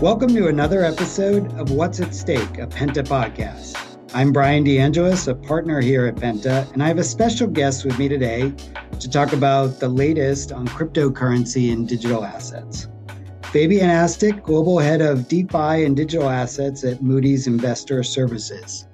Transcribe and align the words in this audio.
Welcome 0.00 0.28
to 0.28 0.48
another 0.48 0.82
episode 0.82 1.52
of 1.58 1.72
What's 1.72 2.00
at 2.00 2.14
Stake, 2.14 2.56
a 2.56 2.66
Penta 2.66 3.06
podcast. 3.06 3.76
I'm 4.14 4.32
Brian 4.32 4.64
DeAngelis, 4.64 5.28
a 5.28 5.34
partner 5.34 5.82
here 5.82 6.06
at 6.06 6.14
Penta, 6.14 6.72
and 6.72 6.82
I 6.82 6.88
have 6.88 6.96
a 6.96 7.04
special 7.04 7.46
guest 7.46 7.84
with 7.84 7.98
me 7.98 8.08
today 8.08 8.50
to 8.98 9.10
talk 9.10 9.34
about 9.34 9.78
the 9.78 9.90
latest 9.90 10.52
on 10.52 10.66
cryptocurrency 10.68 11.70
and 11.70 11.86
digital 11.86 12.24
assets. 12.24 12.88
Fabian 13.52 13.90
Astic, 13.90 14.42
Global 14.42 14.78
Head 14.78 15.02
of 15.02 15.28
DeFi 15.28 15.84
and 15.84 15.94
Digital 15.94 16.30
Assets 16.30 16.82
at 16.82 17.02
Moody's 17.02 17.46
Investor 17.46 18.02
Services. 18.02 18.88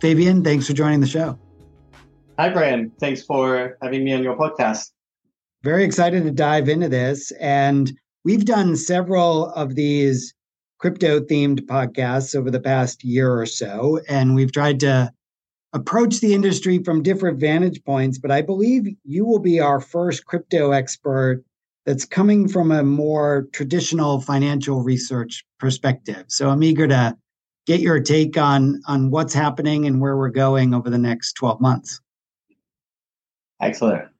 Fabian, 0.00 0.44
thanks 0.44 0.68
for 0.68 0.72
joining 0.72 1.00
the 1.00 1.06
show. 1.08 1.36
Hi, 2.38 2.48
Brian. 2.48 2.92
Thanks 3.00 3.24
for 3.24 3.76
having 3.82 4.04
me 4.04 4.12
on 4.14 4.22
your 4.22 4.36
podcast. 4.36 4.92
Very 5.64 5.82
excited 5.82 6.22
to 6.22 6.30
dive 6.30 6.68
into 6.68 6.88
this. 6.88 7.32
And 7.40 7.92
We've 8.24 8.44
done 8.44 8.76
several 8.76 9.50
of 9.50 9.74
these 9.74 10.34
crypto 10.78 11.20
themed 11.20 11.60
podcasts 11.66 12.36
over 12.36 12.50
the 12.50 12.60
past 12.60 13.02
year 13.04 13.36
or 13.36 13.46
so, 13.46 14.00
and 14.08 14.34
we've 14.34 14.52
tried 14.52 14.80
to 14.80 15.12
approach 15.72 16.20
the 16.20 16.34
industry 16.34 16.82
from 16.82 17.02
different 17.02 17.40
vantage 17.40 17.82
points. 17.84 18.18
But 18.18 18.30
I 18.30 18.42
believe 18.42 18.86
you 19.04 19.24
will 19.24 19.38
be 19.38 19.58
our 19.58 19.80
first 19.80 20.26
crypto 20.26 20.72
expert 20.72 21.42
that's 21.84 22.04
coming 22.04 22.46
from 22.46 22.70
a 22.70 22.84
more 22.84 23.48
traditional 23.52 24.20
financial 24.20 24.82
research 24.82 25.44
perspective. 25.58 26.24
So 26.28 26.50
I'm 26.50 26.62
eager 26.62 26.86
to 26.86 27.16
get 27.66 27.80
your 27.80 28.00
take 28.00 28.36
on 28.36 28.80
on 28.86 29.10
what's 29.10 29.34
happening 29.34 29.86
and 29.86 30.00
where 30.00 30.16
we're 30.16 30.30
going 30.30 30.74
over 30.74 30.90
the 30.90 30.98
next 30.98 31.32
12 31.34 31.60
months. 31.60 32.00
Excellent. 33.60 34.11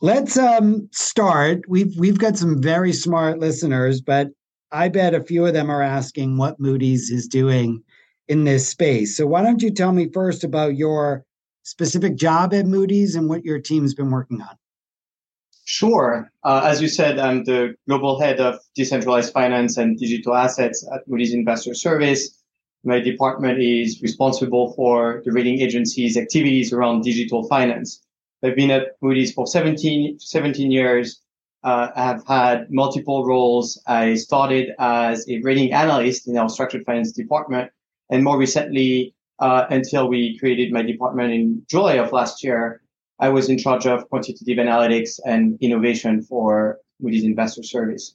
Let's 0.00 0.38
um, 0.38 0.88
start. 0.92 1.62
We've 1.68 1.92
we've 1.98 2.18
got 2.18 2.36
some 2.36 2.62
very 2.62 2.92
smart 2.92 3.40
listeners, 3.40 4.00
but 4.00 4.28
I 4.70 4.88
bet 4.88 5.14
a 5.14 5.24
few 5.24 5.44
of 5.44 5.54
them 5.54 5.70
are 5.70 5.82
asking 5.82 6.36
what 6.36 6.60
Moody's 6.60 7.10
is 7.10 7.26
doing 7.26 7.82
in 8.28 8.44
this 8.44 8.68
space. 8.68 9.16
So 9.16 9.26
why 9.26 9.42
don't 9.42 9.60
you 9.60 9.72
tell 9.72 9.92
me 9.92 10.08
first 10.12 10.44
about 10.44 10.76
your 10.76 11.24
specific 11.64 12.14
job 12.14 12.54
at 12.54 12.66
Moody's 12.66 13.16
and 13.16 13.28
what 13.28 13.44
your 13.44 13.58
team's 13.58 13.94
been 13.94 14.10
working 14.10 14.40
on? 14.40 14.56
Sure. 15.64 16.30
Uh, 16.44 16.62
as 16.64 16.80
you 16.80 16.88
said, 16.88 17.18
I'm 17.18 17.44
the 17.44 17.74
global 17.88 18.20
head 18.20 18.38
of 18.40 18.58
decentralized 18.76 19.32
finance 19.32 19.76
and 19.76 19.98
digital 19.98 20.34
assets 20.34 20.86
at 20.94 21.06
Moody's 21.08 21.34
Investor 21.34 21.74
Service. 21.74 22.42
My 22.84 23.00
department 23.00 23.60
is 23.60 24.00
responsible 24.00 24.72
for 24.74 25.22
the 25.24 25.32
rating 25.32 25.60
agency's 25.60 26.16
activities 26.16 26.72
around 26.72 27.02
digital 27.02 27.46
finance. 27.48 28.00
I've 28.42 28.56
been 28.56 28.70
at 28.70 28.96
Moody's 29.02 29.32
for 29.32 29.46
17, 29.46 30.20
17 30.20 30.70
years. 30.70 31.20
Uh, 31.64 31.88
I've 31.94 32.26
had 32.26 32.70
multiple 32.70 33.26
roles. 33.26 33.80
I 33.86 34.14
started 34.14 34.70
as 34.78 35.28
a 35.28 35.40
rating 35.42 35.72
analyst 35.72 36.28
in 36.28 36.36
our 36.36 36.48
structured 36.48 36.84
finance 36.84 37.12
department. 37.12 37.70
And 38.10 38.22
more 38.22 38.38
recently, 38.38 39.14
uh, 39.40 39.66
until 39.70 40.08
we 40.08 40.38
created 40.38 40.72
my 40.72 40.82
department 40.82 41.32
in 41.32 41.62
July 41.68 41.94
of 41.94 42.12
last 42.12 42.44
year, 42.44 42.80
I 43.18 43.28
was 43.28 43.48
in 43.48 43.58
charge 43.58 43.86
of 43.86 44.08
quantitative 44.08 44.58
analytics 44.58 45.18
and 45.26 45.58
innovation 45.60 46.22
for 46.22 46.78
Moody's 47.00 47.24
Investor 47.24 47.64
Service. 47.64 48.14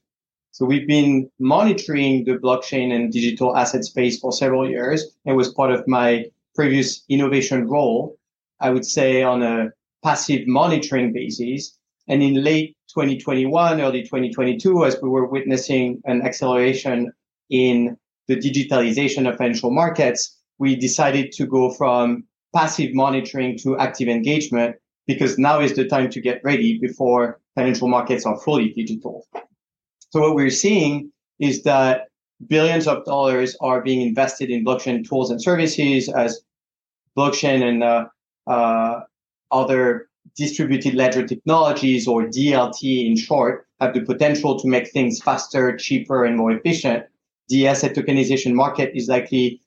So 0.51 0.66
we've 0.66 0.88
been 0.88 1.29
monitoring 1.39 2.23
the 2.23 2.38
blockchain 2.38 2.94
and 2.94 3.11
digital 3.11 3.57
asset 3.57 3.83
space 3.83 4.19
for 4.19 4.31
several 4.31 4.69
years. 4.69 5.16
It 5.25 5.33
was 5.33 5.53
part 5.53 5.71
of 5.71 5.85
my 5.88 6.25
previous 6.55 7.03
innovation 7.09 7.67
role. 7.67 8.17
I 8.59 8.69
would 8.69 8.85
say 8.85 9.23
on 9.23 9.41
a 9.41 9.71
passive 10.03 10.47
monitoring 10.47 11.13
basis. 11.13 11.77
And 12.07 12.21
in 12.21 12.43
late 12.43 12.75
2021, 12.89 13.81
early 13.81 14.01
2022, 14.03 14.85
as 14.85 14.97
we 15.01 15.09
were 15.09 15.25
witnessing 15.25 16.01
an 16.05 16.21
acceleration 16.21 17.11
in 17.49 17.97
the 18.28 18.35
digitalization 18.35 19.29
of 19.29 19.38
financial 19.38 19.72
markets, 19.72 20.38
we 20.59 20.75
decided 20.75 21.31
to 21.33 21.45
go 21.45 21.72
from 21.72 22.25
passive 22.53 22.94
monitoring 22.94 23.57
to 23.59 23.78
active 23.78 24.07
engagement 24.07 24.75
because 25.07 25.38
now 25.38 25.59
is 25.59 25.75
the 25.75 25.85
time 25.85 26.09
to 26.09 26.22
get 26.22 26.41
ready 26.44 26.78
before 26.79 27.39
financial 27.55 27.88
markets 27.88 28.25
are 28.25 28.39
fully 28.39 28.69
digital. 28.69 29.25
So 30.11 30.22
what 30.22 30.35
we're 30.35 30.49
seeing 30.49 31.11
is 31.39 31.63
that 31.63 32.07
billions 32.47 32.88
of 32.88 33.03
dollars 33.05 33.55
are 33.61 33.81
being 33.81 34.01
invested 34.01 34.49
in 34.49 34.63
blockchain 34.63 35.07
tools 35.07 35.31
and 35.31 35.41
services 35.41 36.09
as 36.09 36.41
blockchain 37.17 37.63
and 37.63 37.83
uh, 37.83 38.05
uh, 38.47 39.01
other 39.51 40.09
distributed 40.35 40.95
ledger 40.95 41.27
technologies 41.27 42.07
or 42.07 42.23
DLT 42.23 43.07
in 43.07 43.17
short 43.17 43.67
have 43.79 43.93
the 43.93 44.01
potential 44.01 44.59
to 44.59 44.67
make 44.67 44.89
things 44.89 45.21
faster, 45.21 45.75
cheaper, 45.75 46.25
and 46.25 46.37
more 46.37 46.51
efficient. 46.51 47.05
The 47.49 47.67
asset 47.67 47.95
tokenization 47.95 48.53
market 48.53 48.95
is 48.95 49.07
likely 49.07 49.61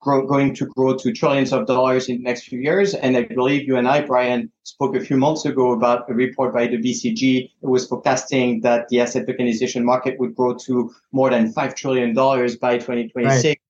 grow, 0.00 0.26
going 0.26 0.54
to 0.54 0.66
grow 0.66 0.96
to 0.96 1.12
trillions 1.12 1.52
of 1.52 1.66
dollars 1.66 2.08
in 2.08 2.18
the 2.18 2.24
next 2.24 2.44
few 2.44 2.58
years. 2.58 2.94
And 2.94 3.16
I 3.16 3.22
believe 3.22 3.66
you 3.66 3.76
and 3.76 3.88
I, 3.88 4.02
Brian, 4.02 4.50
spoke 4.64 4.96
a 4.96 5.00
few 5.00 5.16
months 5.16 5.44
ago 5.44 5.72
about 5.72 6.10
a 6.10 6.14
report 6.14 6.52
by 6.52 6.66
the 6.66 6.76
BCG. 6.76 7.50
It 7.62 7.66
was 7.66 7.86
forecasting 7.86 8.60
that 8.62 8.88
the 8.88 9.00
asset 9.00 9.26
tokenization 9.26 9.84
market 9.84 10.18
would 10.18 10.34
grow 10.34 10.54
to 10.66 10.92
more 11.12 11.30
than 11.30 11.52
$5 11.52 11.76
trillion 11.76 12.12
by 12.12 12.78
2026 12.78 13.44
right. 13.44 13.60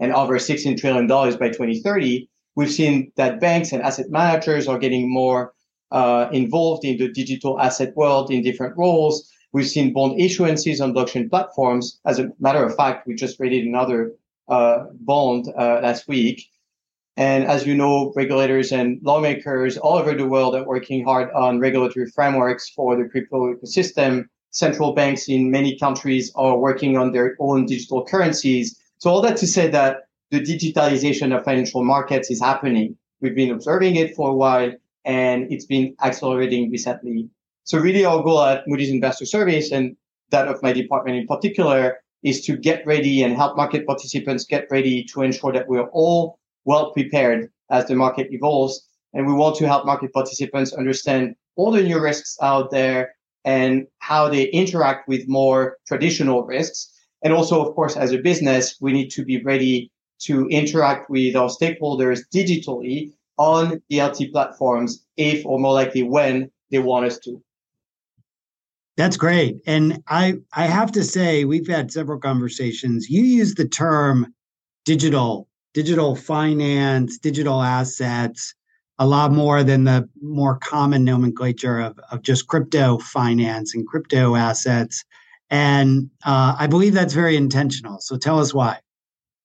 and 0.00 0.12
over 0.12 0.38
$16 0.38 0.78
trillion 0.78 1.06
by 1.06 1.48
2030 1.48 2.28
we've 2.56 2.70
seen 2.70 3.12
that 3.16 3.40
banks 3.40 3.72
and 3.72 3.82
asset 3.82 4.10
managers 4.10 4.68
are 4.68 4.78
getting 4.78 5.12
more 5.12 5.52
uh, 5.90 6.28
involved 6.32 6.84
in 6.84 6.96
the 6.98 7.08
digital 7.08 7.60
asset 7.60 7.94
world 7.96 8.30
in 8.30 8.42
different 8.42 8.76
roles. 8.76 9.30
We've 9.52 9.68
seen 9.68 9.92
bond 9.92 10.18
issuances 10.20 10.82
on 10.82 10.92
blockchain 10.92 11.30
platforms. 11.30 12.00
As 12.04 12.18
a 12.18 12.30
matter 12.40 12.64
of 12.64 12.74
fact, 12.74 13.06
we 13.06 13.14
just 13.14 13.38
rated 13.38 13.64
another 13.64 14.12
uh, 14.48 14.86
bond 15.00 15.46
uh, 15.56 15.80
last 15.82 16.08
week. 16.08 16.44
And 17.16 17.44
as 17.44 17.64
you 17.64 17.76
know, 17.76 18.12
regulators 18.16 18.72
and 18.72 18.98
lawmakers 19.02 19.78
all 19.78 19.96
over 19.96 20.14
the 20.14 20.26
world 20.26 20.56
are 20.56 20.66
working 20.66 21.04
hard 21.04 21.30
on 21.32 21.60
regulatory 21.60 22.06
frameworks 22.10 22.68
for 22.70 22.96
the 22.96 23.08
crypto 23.08 23.54
ecosystem. 23.54 24.24
Central 24.50 24.92
banks 24.94 25.28
in 25.28 25.50
many 25.50 25.78
countries 25.78 26.32
are 26.34 26.58
working 26.58 26.96
on 26.96 27.12
their 27.12 27.36
own 27.38 27.66
digital 27.66 28.04
currencies. 28.04 28.76
So 28.98 29.10
all 29.10 29.22
that 29.22 29.36
to 29.38 29.46
say 29.46 29.68
that 29.68 30.08
the 30.30 30.40
digitalization 30.40 31.36
of 31.36 31.44
financial 31.44 31.84
markets 31.84 32.30
is 32.30 32.40
happening. 32.40 32.96
We've 33.20 33.34
been 33.34 33.50
observing 33.50 33.96
it 33.96 34.14
for 34.14 34.30
a 34.30 34.34
while 34.34 34.72
and 35.04 35.52
it's 35.52 35.66
been 35.66 35.94
accelerating 36.02 36.70
recently. 36.70 37.28
So 37.64 37.78
really 37.78 38.04
our 38.04 38.22
goal 38.22 38.42
at 38.42 38.66
Moody's 38.66 38.90
Investor 38.90 39.26
Service 39.26 39.72
and 39.72 39.96
that 40.30 40.48
of 40.48 40.62
my 40.62 40.72
department 40.72 41.16
in 41.16 41.26
particular 41.26 41.98
is 42.22 42.44
to 42.46 42.56
get 42.56 42.86
ready 42.86 43.22
and 43.22 43.36
help 43.36 43.56
market 43.56 43.86
participants 43.86 44.44
get 44.44 44.66
ready 44.70 45.04
to 45.04 45.22
ensure 45.22 45.52
that 45.52 45.68
we're 45.68 45.88
all 45.92 46.38
well 46.64 46.92
prepared 46.92 47.50
as 47.70 47.86
the 47.86 47.94
market 47.94 48.28
evolves. 48.30 48.86
And 49.12 49.26
we 49.26 49.32
want 49.32 49.56
to 49.56 49.68
help 49.68 49.86
market 49.86 50.12
participants 50.12 50.72
understand 50.72 51.36
all 51.56 51.70
the 51.70 51.82
new 51.82 52.00
risks 52.00 52.36
out 52.42 52.70
there 52.70 53.14
and 53.44 53.86
how 53.98 54.28
they 54.28 54.44
interact 54.46 55.06
with 55.06 55.28
more 55.28 55.76
traditional 55.86 56.42
risks. 56.44 56.90
And 57.22 57.32
also, 57.32 57.64
of 57.64 57.74
course, 57.74 57.96
as 57.96 58.12
a 58.12 58.18
business, 58.18 58.76
we 58.80 58.92
need 58.92 59.10
to 59.10 59.24
be 59.24 59.42
ready 59.42 59.90
to 60.20 60.48
interact 60.48 61.10
with 61.10 61.36
our 61.36 61.48
stakeholders 61.48 62.20
digitally 62.32 63.12
on 63.36 63.82
DLT 63.90 64.32
platforms 64.32 65.04
if 65.16 65.44
or 65.44 65.58
more 65.58 65.72
likely 65.72 66.02
when 66.02 66.50
they 66.70 66.78
want 66.78 67.06
us 67.06 67.18
to. 67.18 67.42
That's 68.96 69.16
great. 69.16 69.56
And 69.66 70.02
I 70.08 70.34
I 70.52 70.66
have 70.66 70.92
to 70.92 71.02
say 71.02 71.44
we've 71.44 71.66
had 71.66 71.90
several 71.90 72.20
conversations. 72.20 73.10
You 73.10 73.24
use 73.24 73.54
the 73.54 73.66
term 73.66 74.32
digital 74.84 75.48
digital 75.72 76.14
finance, 76.14 77.18
digital 77.18 77.60
assets 77.60 78.54
a 78.98 79.06
lot 79.06 79.32
more 79.32 79.64
than 79.64 79.84
the 79.84 80.08
more 80.22 80.56
common 80.58 81.04
nomenclature 81.04 81.80
of, 81.80 81.98
of 82.10 82.22
just 82.22 82.46
crypto 82.46 82.98
finance 82.98 83.74
and 83.74 83.86
crypto 83.86 84.36
assets. 84.36 85.04
And 85.50 86.10
uh, 86.24 86.54
I 86.58 86.66
believe 86.68 86.94
that's 86.94 87.14
very 87.14 87.36
intentional. 87.36 88.00
So 88.00 88.16
tell 88.16 88.38
us 88.38 88.54
why. 88.54 88.78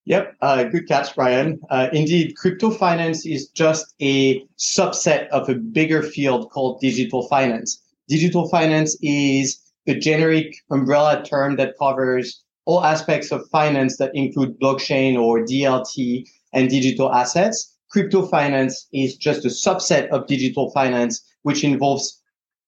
Yep, 0.06 0.36
uh, 0.42 0.64
good 0.64 0.88
catch, 0.88 1.16
Brian. 1.16 1.60
Uh, 1.70 1.88
indeed, 1.94 2.36
crypto 2.36 2.72
finance 2.72 3.26
is 3.26 3.48
just 3.50 3.94
a 4.02 4.44
subset 4.58 5.28
of 5.28 5.48
a 5.50 5.56
bigger 5.56 6.02
field 6.02 6.50
called 6.50 6.82
digital 6.82 7.28
finance. 7.28 7.82
Digital 8.08 8.48
finance 8.50 8.98
is 9.02 9.60
a 9.88 9.94
generic 9.94 10.56
umbrella 10.72 11.24
term 11.24 11.58
that 11.58 11.78
covers 11.78 12.44
all 12.66 12.84
aspects 12.84 13.32
of 13.32 13.48
finance 13.50 13.98
that 13.98 14.12
include 14.16 14.60
blockchain 14.60 15.20
or 15.20 15.46
DLT 15.46 16.28
and 16.54 16.70
digital 16.70 17.12
assets. 17.14 17.76
Crypto 17.92 18.26
finance 18.26 18.88
is 18.94 19.16
just 19.16 19.46
a 19.46 19.50
subset 19.50 20.08
of 20.10 20.28
digital 20.28 20.72
finance, 20.72 21.22
which 21.44 21.64
involves 21.64 22.20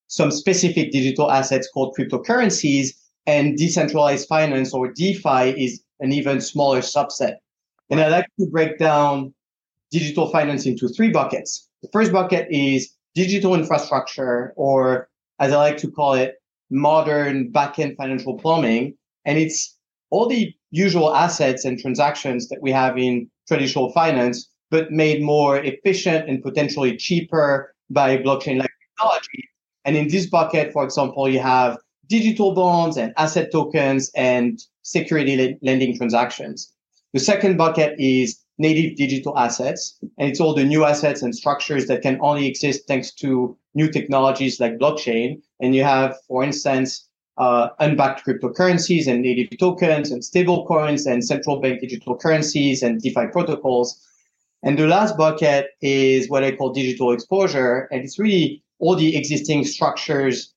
some 0.07 0.31
specific 0.31 0.92
digital 0.92 1.31
assets 1.31 1.69
called 1.74 1.95
cryptocurrencies 1.98 2.89
and 3.28 3.57
decentralized 3.57 4.28
finance 4.28 4.74
or 4.74 4.92
DeFi 4.92 5.63
is 5.63 5.81
an 6.01 6.12
even 6.12 6.42
smaller 6.42 6.81
subset. 6.81 7.36
And 7.89 8.00
I'd 8.00 8.12
like 8.12 8.27
to 8.39 8.48
break 8.48 8.77
down 8.77 9.33
digital 9.92 10.30
finance 10.30 10.65
into 10.65 10.88
three 10.88 11.09
buckets. 11.09 11.68
The 11.81 11.89
first 11.94 12.12
bucket 12.12 12.48
is 12.50 12.94
digital 13.15 13.53
infrastructure, 13.56 14.53
or 14.56 15.09
as 15.39 15.51
I 15.51 15.57
like 15.57 15.77
to 15.77 15.92
call 15.92 16.13
it, 16.13 16.36
modern 16.69 17.51
backend 17.51 17.98
financial 17.98 18.38
plumbing. 18.38 18.95
And 19.25 19.38
it's 19.38 19.77
all 20.09 20.27
the 20.27 20.53
usual 20.71 21.13
assets 21.13 21.65
and 21.65 21.77
transactions 21.77 22.47
that 22.50 22.62
we 22.62 22.71
have 22.71 22.97
in 22.97 23.30
traditional 23.47 23.92
finance, 23.92 24.50
but 24.69 24.92
made 24.92 25.21
more 25.21 25.57
efficient 25.57 26.30
and 26.30 26.42
potentially 26.42 26.95
cheaper 26.95 27.74
by 27.89 28.18
blockchain 28.18 28.59
like 28.59 28.71
technology. 28.97 29.50
And 29.83 29.97
in 29.97 30.07
this 30.07 30.27
bucket, 30.27 30.71
for 30.71 30.83
example, 30.83 31.27
you 31.27 31.39
have 31.39 31.77
digital 32.11 32.53
bonds 32.53 32.97
and 32.97 33.13
asset 33.15 33.51
tokens 33.53 34.11
and 34.15 34.59
security 34.83 35.57
lending 35.61 35.95
transactions. 35.95 36.71
The 37.13 37.21
second 37.21 37.57
bucket 37.57 37.95
is 37.97 38.37
native 38.57 38.97
digital 38.97 39.37
assets, 39.37 39.97
and 40.17 40.29
it's 40.29 40.41
all 40.41 40.53
the 40.53 40.65
new 40.65 40.83
assets 40.83 41.21
and 41.21 41.33
structures 41.33 41.87
that 41.87 42.01
can 42.01 42.19
only 42.21 42.47
exist 42.47 42.81
thanks 42.87 43.13
to 43.15 43.57
new 43.73 43.89
technologies 43.89 44.59
like 44.59 44.77
blockchain. 44.77 45.41
And 45.61 45.73
you 45.73 45.83
have, 45.83 46.15
for 46.27 46.43
instance, 46.43 47.07
uh, 47.37 47.69
unbacked 47.79 48.25
cryptocurrencies 48.25 49.07
and 49.07 49.21
native 49.21 49.57
tokens 49.57 50.11
and 50.11 50.23
stable 50.23 50.65
coins 50.67 51.07
and 51.07 51.23
central 51.23 51.61
bank 51.61 51.79
digital 51.79 52.15
currencies 52.17 52.83
and 52.83 53.01
DeFi 53.01 53.27
protocols. 53.31 53.89
And 54.63 54.77
the 54.77 54.85
last 54.85 55.17
bucket 55.17 55.67
is 55.81 56.29
what 56.29 56.43
I 56.43 56.51
call 56.51 56.73
digital 56.73 57.13
exposure. 57.13 57.87
And 57.91 58.03
it's 58.03 58.19
really 58.19 58.63
all 58.79 58.95
the 58.95 59.15
existing 59.15 59.63
structures 59.63 60.50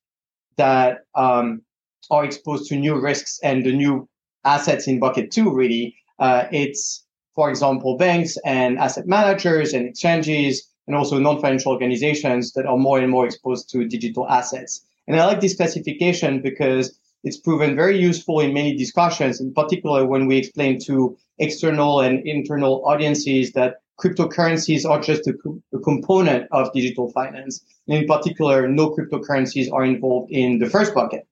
that 0.56 1.04
um, 1.14 1.62
are 2.10 2.24
exposed 2.24 2.68
to 2.68 2.76
new 2.76 3.00
risks 3.00 3.40
and 3.42 3.64
the 3.64 3.72
new 3.72 4.08
assets 4.44 4.86
in 4.86 4.98
bucket 4.98 5.30
two, 5.30 5.54
really. 5.54 5.96
Uh, 6.18 6.44
it's, 6.52 7.04
for 7.34 7.50
example, 7.50 7.96
banks 7.96 8.36
and 8.44 8.78
asset 8.78 9.06
managers 9.06 9.72
and 9.72 9.88
exchanges 9.88 10.68
and 10.86 10.94
also 10.94 11.18
non-financial 11.18 11.72
organizations 11.72 12.52
that 12.52 12.66
are 12.66 12.76
more 12.76 12.98
and 12.98 13.10
more 13.10 13.26
exposed 13.26 13.70
to 13.70 13.86
digital 13.86 14.28
assets. 14.28 14.84
And 15.06 15.18
I 15.18 15.24
like 15.26 15.40
this 15.40 15.56
classification 15.56 16.42
because 16.42 16.98
it's 17.24 17.38
proven 17.38 17.74
very 17.74 17.98
useful 17.98 18.40
in 18.40 18.52
many 18.52 18.76
discussions, 18.76 19.40
in 19.40 19.54
particular 19.54 20.06
when 20.06 20.26
we 20.26 20.36
explain 20.36 20.78
to 20.84 21.16
external 21.38 22.00
and 22.00 22.26
internal 22.26 22.84
audiences 22.86 23.52
that 23.52 23.76
cryptocurrencies 24.00 24.88
are 24.88 25.00
just 25.00 25.26
a, 25.26 25.34
a, 25.72 25.78
component 25.80 26.48
of 26.50 26.72
digital 26.72 27.10
finance. 27.12 27.64
And 27.88 27.98
in 27.98 28.06
particular, 28.06 28.68
no 28.68 28.94
cryptocurrencies 28.94 29.72
are 29.72 29.84
involved 29.84 30.32
in 30.32 30.58
the 30.58 30.68
first 30.68 30.94
bucket. 30.94 31.26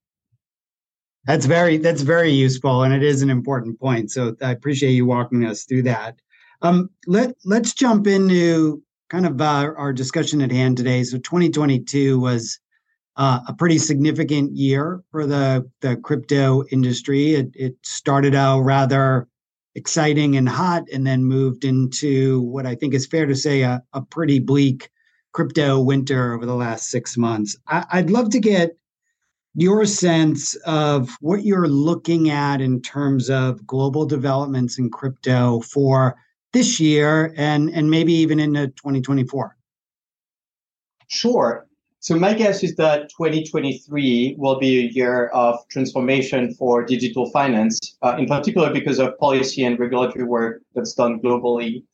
That's 1.24 1.46
very 1.46 1.76
that's 1.76 2.02
very 2.02 2.32
useful, 2.32 2.82
and 2.82 2.92
it 2.92 3.04
is 3.04 3.22
an 3.22 3.30
important 3.30 3.78
point. 3.78 4.10
So 4.10 4.34
I 4.42 4.50
appreciate 4.50 4.90
you 4.90 5.06
walking 5.06 5.44
us 5.44 5.64
through 5.64 5.82
that. 5.82 6.16
Um, 6.62 6.90
let 7.06 7.36
let's 7.44 7.74
jump 7.74 8.08
into 8.08 8.82
kind 9.08 9.26
of 9.26 9.40
uh, 9.40 9.72
our 9.76 9.92
discussion 9.92 10.40
at 10.40 10.50
hand 10.50 10.76
today. 10.76 11.04
So 11.04 11.18
2022 11.18 12.18
was 12.18 12.58
uh, 13.16 13.40
a 13.46 13.54
pretty 13.54 13.78
significant 13.78 14.56
year 14.56 15.02
for 15.12 15.26
the 15.26 15.70
the 15.80 15.96
crypto 15.96 16.64
industry. 16.72 17.34
It, 17.34 17.50
it 17.54 17.76
started 17.82 18.34
out 18.34 18.60
rather 18.62 19.28
exciting 19.74 20.36
and 20.36 20.48
hot, 20.48 20.84
and 20.92 21.06
then 21.06 21.24
moved 21.24 21.64
into 21.64 22.42
what 22.42 22.66
I 22.66 22.74
think 22.74 22.94
is 22.94 23.06
fair 23.06 23.26
to 23.26 23.34
say 23.34 23.62
a, 23.62 23.82
a 23.92 24.02
pretty 24.02 24.38
bleak 24.38 24.90
crypto 25.32 25.80
winter 25.80 26.34
over 26.34 26.44
the 26.44 26.54
last 26.54 26.90
six 26.90 27.16
months. 27.16 27.56
I, 27.66 27.84
I'd 27.92 28.10
love 28.10 28.30
to 28.30 28.40
get 28.40 28.76
your 29.54 29.84
sense 29.84 30.54
of 30.66 31.10
what 31.20 31.44
you're 31.44 31.68
looking 31.68 32.30
at 32.30 32.60
in 32.60 32.80
terms 32.80 33.28
of 33.28 33.66
global 33.66 34.06
developments 34.06 34.78
in 34.78 34.90
crypto 34.90 35.60
for 35.60 36.16
this 36.52 36.80
year 36.80 37.34
and 37.36 37.70
and 37.70 37.90
maybe 37.90 38.12
even 38.12 38.38
into 38.40 38.68
2024 38.68 39.56
sure 41.08 41.66
so 42.02 42.18
my 42.18 42.34
guess 42.34 42.64
is 42.64 42.74
that 42.74 43.08
2023 43.10 44.34
will 44.36 44.58
be 44.58 44.80
a 44.80 44.88
year 44.88 45.28
of 45.28 45.56
transformation 45.68 46.52
for 46.52 46.84
digital 46.84 47.30
finance 47.30 47.96
uh, 48.02 48.16
in 48.18 48.26
particular 48.26 48.72
because 48.72 48.98
of 48.98 49.16
policy 49.18 49.62
and 49.62 49.78
regulatory 49.78 50.24
work 50.24 50.62
that's 50.74 50.94
done 50.94 51.20
globally. 51.20 51.84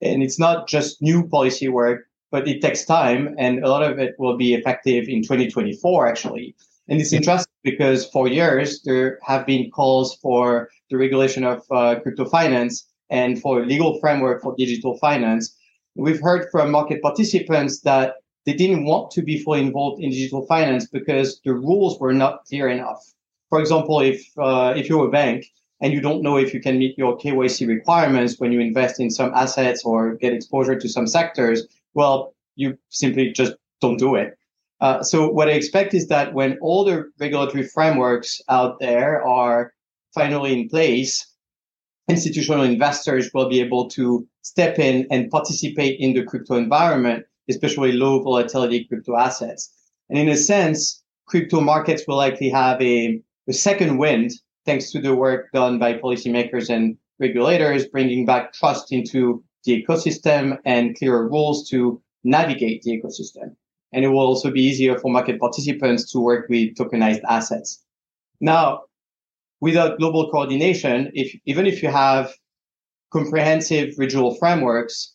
And 0.00 0.22
it's 0.22 0.38
not 0.38 0.66
just 0.66 1.02
new 1.02 1.28
policy 1.28 1.68
work 1.68 2.06
but 2.30 2.48
it 2.48 2.62
takes 2.62 2.86
time 2.86 3.34
and 3.36 3.62
a 3.62 3.68
lot 3.68 3.82
of 3.82 3.98
it 3.98 4.14
will 4.18 4.38
be 4.38 4.54
effective 4.54 5.08
in 5.08 5.20
2024 5.20 6.08
actually. 6.08 6.56
And 6.88 6.98
it's 6.98 7.12
interesting 7.12 7.52
because 7.62 8.06
for 8.06 8.28
years 8.28 8.80
there 8.84 9.18
have 9.26 9.44
been 9.44 9.70
calls 9.70 10.16
for 10.22 10.70
the 10.88 10.96
regulation 10.96 11.44
of 11.44 11.62
uh, 11.70 12.00
crypto 12.00 12.24
finance 12.24 12.88
and 13.10 13.38
for 13.38 13.60
a 13.60 13.66
legal 13.66 14.00
framework 14.00 14.40
for 14.40 14.54
digital 14.56 14.96
finance. 14.96 15.54
We've 15.96 16.22
heard 16.22 16.48
from 16.50 16.70
market 16.70 17.02
participants 17.02 17.80
that 17.80 18.14
they 18.46 18.54
didn't 18.54 18.84
want 18.84 19.10
to 19.12 19.22
be 19.22 19.38
fully 19.38 19.60
involved 19.60 20.02
in 20.02 20.10
digital 20.10 20.46
finance 20.46 20.86
because 20.86 21.40
the 21.44 21.52
rules 21.52 21.98
were 22.00 22.12
not 22.12 22.44
clear 22.46 22.68
enough. 22.68 23.04
For 23.48 23.60
example, 23.60 24.00
if 24.00 24.26
uh, 24.38 24.74
if 24.76 24.88
you're 24.88 25.06
a 25.06 25.10
bank 25.10 25.46
and 25.80 25.92
you 25.92 26.00
don't 26.00 26.22
know 26.22 26.36
if 26.36 26.54
you 26.54 26.60
can 26.60 26.78
meet 26.78 26.96
your 26.96 27.18
KYC 27.18 27.66
requirements 27.66 28.38
when 28.38 28.52
you 28.52 28.60
invest 28.60 29.00
in 29.00 29.10
some 29.10 29.32
assets 29.34 29.84
or 29.84 30.14
get 30.16 30.32
exposure 30.32 30.78
to 30.78 30.88
some 30.88 31.06
sectors, 31.06 31.66
well, 31.94 32.34
you 32.56 32.78
simply 32.90 33.32
just 33.32 33.54
don't 33.80 33.98
do 33.98 34.14
it. 34.14 34.36
Uh, 34.80 35.02
so 35.02 35.28
what 35.28 35.48
I 35.48 35.52
expect 35.52 35.92
is 35.94 36.08
that 36.08 36.32
when 36.32 36.58
all 36.60 36.84
the 36.84 37.10
regulatory 37.18 37.64
frameworks 37.64 38.40
out 38.48 38.78
there 38.80 39.26
are 39.26 39.74
finally 40.14 40.52
in 40.52 40.68
place, 40.68 41.26
institutional 42.08 42.64
investors 42.64 43.30
will 43.34 43.48
be 43.48 43.60
able 43.60 43.88
to 43.90 44.26
step 44.42 44.78
in 44.78 45.06
and 45.10 45.30
participate 45.30 46.00
in 46.00 46.14
the 46.14 46.24
crypto 46.24 46.56
environment, 46.56 47.24
especially 47.50 47.92
low 47.92 48.22
volatility 48.22 48.84
crypto 48.84 49.16
assets. 49.16 49.70
And 50.08 50.18
in 50.18 50.28
a 50.28 50.36
sense, 50.36 51.02
crypto 51.26 51.60
markets 51.60 52.04
will 52.06 52.16
likely 52.16 52.48
have 52.48 52.80
a, 52.80 53.20
a 53.48 53.52
second 53.52 53.98
wind 53.98 54.30
thanks 54.64 54.90
to 54.92 55.00
the 55.00 55.14
work 55.14 55.52
done 55.52 55.78
by 55.78 55.94
policymakers 55.94 56.70
and 56.70 56.96
regulators, 57.18 57.86
bringing 57.86 58.24
back 58.24 58.52
trust 58.54 58.92
into 58.92 59.44
the 59.64 59.84
ecosystem 59.84 60.56
and 60.64 60.96
clearer 60.96 61.28
rules 61.28 61.68
to 61.68 62.00
navigate 62.24 62.82
the 62.82 62.98
ecosystem 62.98 63.56
and 63.92 64.04
it 64.04 64.08
will 64.08 64.20
also 64.20 64.50
be 64.50 64.62
easier 64.62 64.98
for 64.98 65.10
market 65.10 65.40
participants 65.40 66.10
to 66.12 66.20
work 66.20 66.48
with 66.48 66.74
tokenized 66.74 67.22
assets. 67.28 67.82
Now, 68.40 68.82
without 69.60 69.98
global 69.98 70.30
coordination, 70.30 71.10
if 71.14 71.36
even 71.44 71.66
if 71.66 71.82
you 71.82 71.88
have 71.88 72.32
comprehensive 73.12 73.94
regional 73.98 74.34
frameworks, 74.36 75.14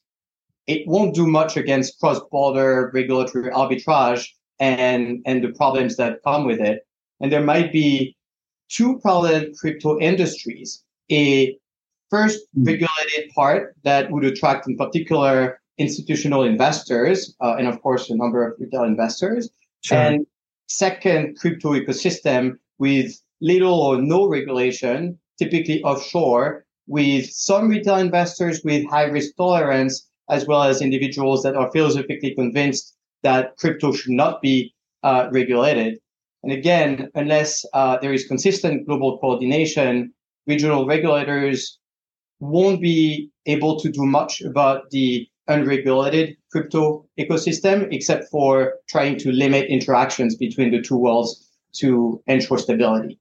it 0.68 0.88
won't 0.88 1.14
do 1.14 1.28
much 1.28 1.58
against 1.58 2.00
cross-border 2.00 2.92
regulatory 2.94 3.52
arbitrage 3.52 4.28
and, 4.60 5.22
and 5.26 5.44
the 5.44 5.50
problems 5.50 5.96
that 5.98 6.20
come 6.24 6.46
with 6.46 6.60
it. 6.60 6.86
And 7.22 7.32
there 7.32 7.44
might 7.44 7.72
be 7.72 8.16
two 8.70 9.00
parallel 9.04 9.48
crypto 9.60 10.00
industries. 10.00 10.84
A 11.12 11.58
first 12.10 12.40
hmm. 12.54 12.64
regulated 12.64 13.30
part 13.36 13.76
that 13.84 14.12
would 14.12 14.26
attract 14.26 14.68
in 14.68 14.78
particular 14.78 15.60
institutional 15.78 16.44
investors, 16.44 17.36
uh, 17.42 17.56
and 17.58 17.68
of 17.68 17.82
course, 17.82 18.10
a 18.10 18.16
number 18.16 18.48
of 18.48 18.60
retail 18.60 18.84
investors. 18.84 19.50
Sure. 19.82 19.98
And 19.98 20.26
second, 20.68 21.38
crypto 21.38 21.74
ecosystem 21.74 22.58
with 22.80 23.22
little 23.42 23.80
or 23.80 24.02
no 24.02 24.28
regulation, 24.28 25.20
typically 25.38 25.84
offshore, 25.84 26.66
with 26.88 27.30
some 27.30 27.68
retail 27.68 27.98
investors 27.98 28.62
with 28.64 28.88
high 28.90 29.06
risk 29.06 29.36
tolerance, 29.36 30.08
as 30.30 30.46
well 30.46 30.64
as 30.64 30.82
individuals 30.82 31.44
that 31.44 31.56
are 31.56 31.72
philosophically 31.72 32.34
convinced 32.36 32.96
that 33.24 33.56
crypto 33.58 33.92
should 33.92 34.12
not 34.12 34.42
be 34.42 34.74
uh, 35.04 35.28
regulated. 35.32 36.00
And 36.44 36.52
again, 36.52 37.10
unless 37.16 37.66
uh, 37.74 37.98
there 38.02 38.14
is 38.14 38.28
consistent 38.28 38.86
global 38.86 39.18
coordination, 39.20 40.14
regional 40.48 40.86
regulators 40.86 41.80
won't 42.40 42.82
be 42.82 43.32
able 43.46 43.80
to 43.80 43.90
do 43.90 44.06
much 44.06 44.42
about 44.42 44.90
the 44.92 45.28
unregulated 45.48 46.38
crypto 46.52 47.08
ecosystem, 47.20 47.88
except 47.92 48.26
for 48.30 48.76
trying 48.90 49.18
to 49.20 49.32
limit 49.32 49.68
interactions 49.70 50.36
between 50.36 50.72
the 50.72 50.82
two 50.82 50.98
worlds 50.98 51.50
to 51.74 52.22
ensure 52.28 52.58
stability. 52.58 53.20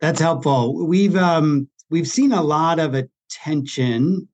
That's 0.00 0.20
helpful. 0.20 0.86
We've 0.86 1.16
um, 1.16 1.68
we've 1.90 2.08
seen 2.08 2.32
a 2.32 2.42
lot 2.42 2.78
of 2.78 2.94
attention 2.94 4.28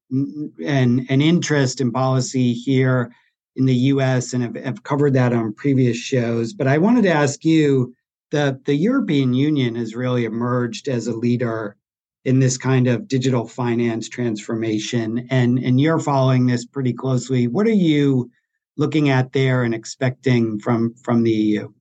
and 0.65 1.07
an 1.11 1.21
interest 1.21 1.81
in 1.81 1.91
policy 1.91 2.53
here 2.53 3.13
in 3.57 3.67
the 3.67 3.75
U.S. 3.75 4.33
and 4.33 4.43
have, 4.43 4.57
have 4.57 4.83
covered 4.83 5.15
that 5.15 5.33
on 5.33 5.53
previous 5.55 5.97
shows. 5.97 6.53
But 6.53 6.67
I 6.67 6.79
wanted 6.79 7.03
to 7.03 7.13
ask 7.13 7.45
you: 7.45 7.95
the 8.31 8.61
the 8.65 8.75
European 8.75 9.35
Union 9.35 9.75
has 9.77 9.95
really 9.95 10.25
emerged 10.25 10.89
as 10.89 11.07
a 11.07 11.17
leader 11.17 11.77
in 12.25 12.41
this 12.41 12.57
kind 12.57 12.87
of 12.87 13.07
digital 13.07 13.47
finance 13.47 14.09
transformation 14.09 15.27
and 15.31 15.59
and 15.59 15.81
you're 15.81 15.99
following 15.99 16.47
this 16.47 16.65
pretty 16.65 16.93
closely 16.93 17.47
what 17.47 17.67
are 17.67 17.71
you 17.71 18.31
looking 18.77 19.11
at 19.11 19.33
there 19.33 19.63
and 19.63 19.75
expecting 19.75 20.59
from 20.59 20.95
from 20.95 21.23
the 21.23 21.31
EU 21.31 21.73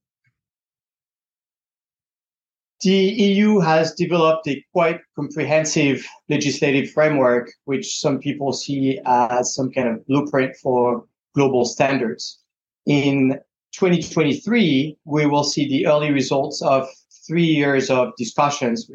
the 2.84 2.92
EU 2.96 3.60
has 3.60 3.94
developed 3.94 4.48
a 4.48 4.64
quite 4.74 5.00
comprehensive 5.16 6.06
legislative 6.30 6.92
framework, 6.92 7.50
which 7.66 8.00
some 8.00 8.20
people 8.20 8.52
see 8.52 9.00
as 9.06 9.56
some 9.56 9.72
kind 9.72 9.88
of 9.88 10.06
blueprint 10.06 10.56
for 10.58 11.06
global 11.34 11.66
standards. 11.66 12.40
In 12.86 13.40
2023, 13.74 14.98
we 15.06 15.26
will 15.26 15.44
see 15.44 15.68
the 15.68 15.88
early 15.88 16.12
results 16.12 16.62
of 16.62 16.88
three 17.26 17.46
years 17.46 17.90
of 17.90 18.14
discussions. 18.18 18.90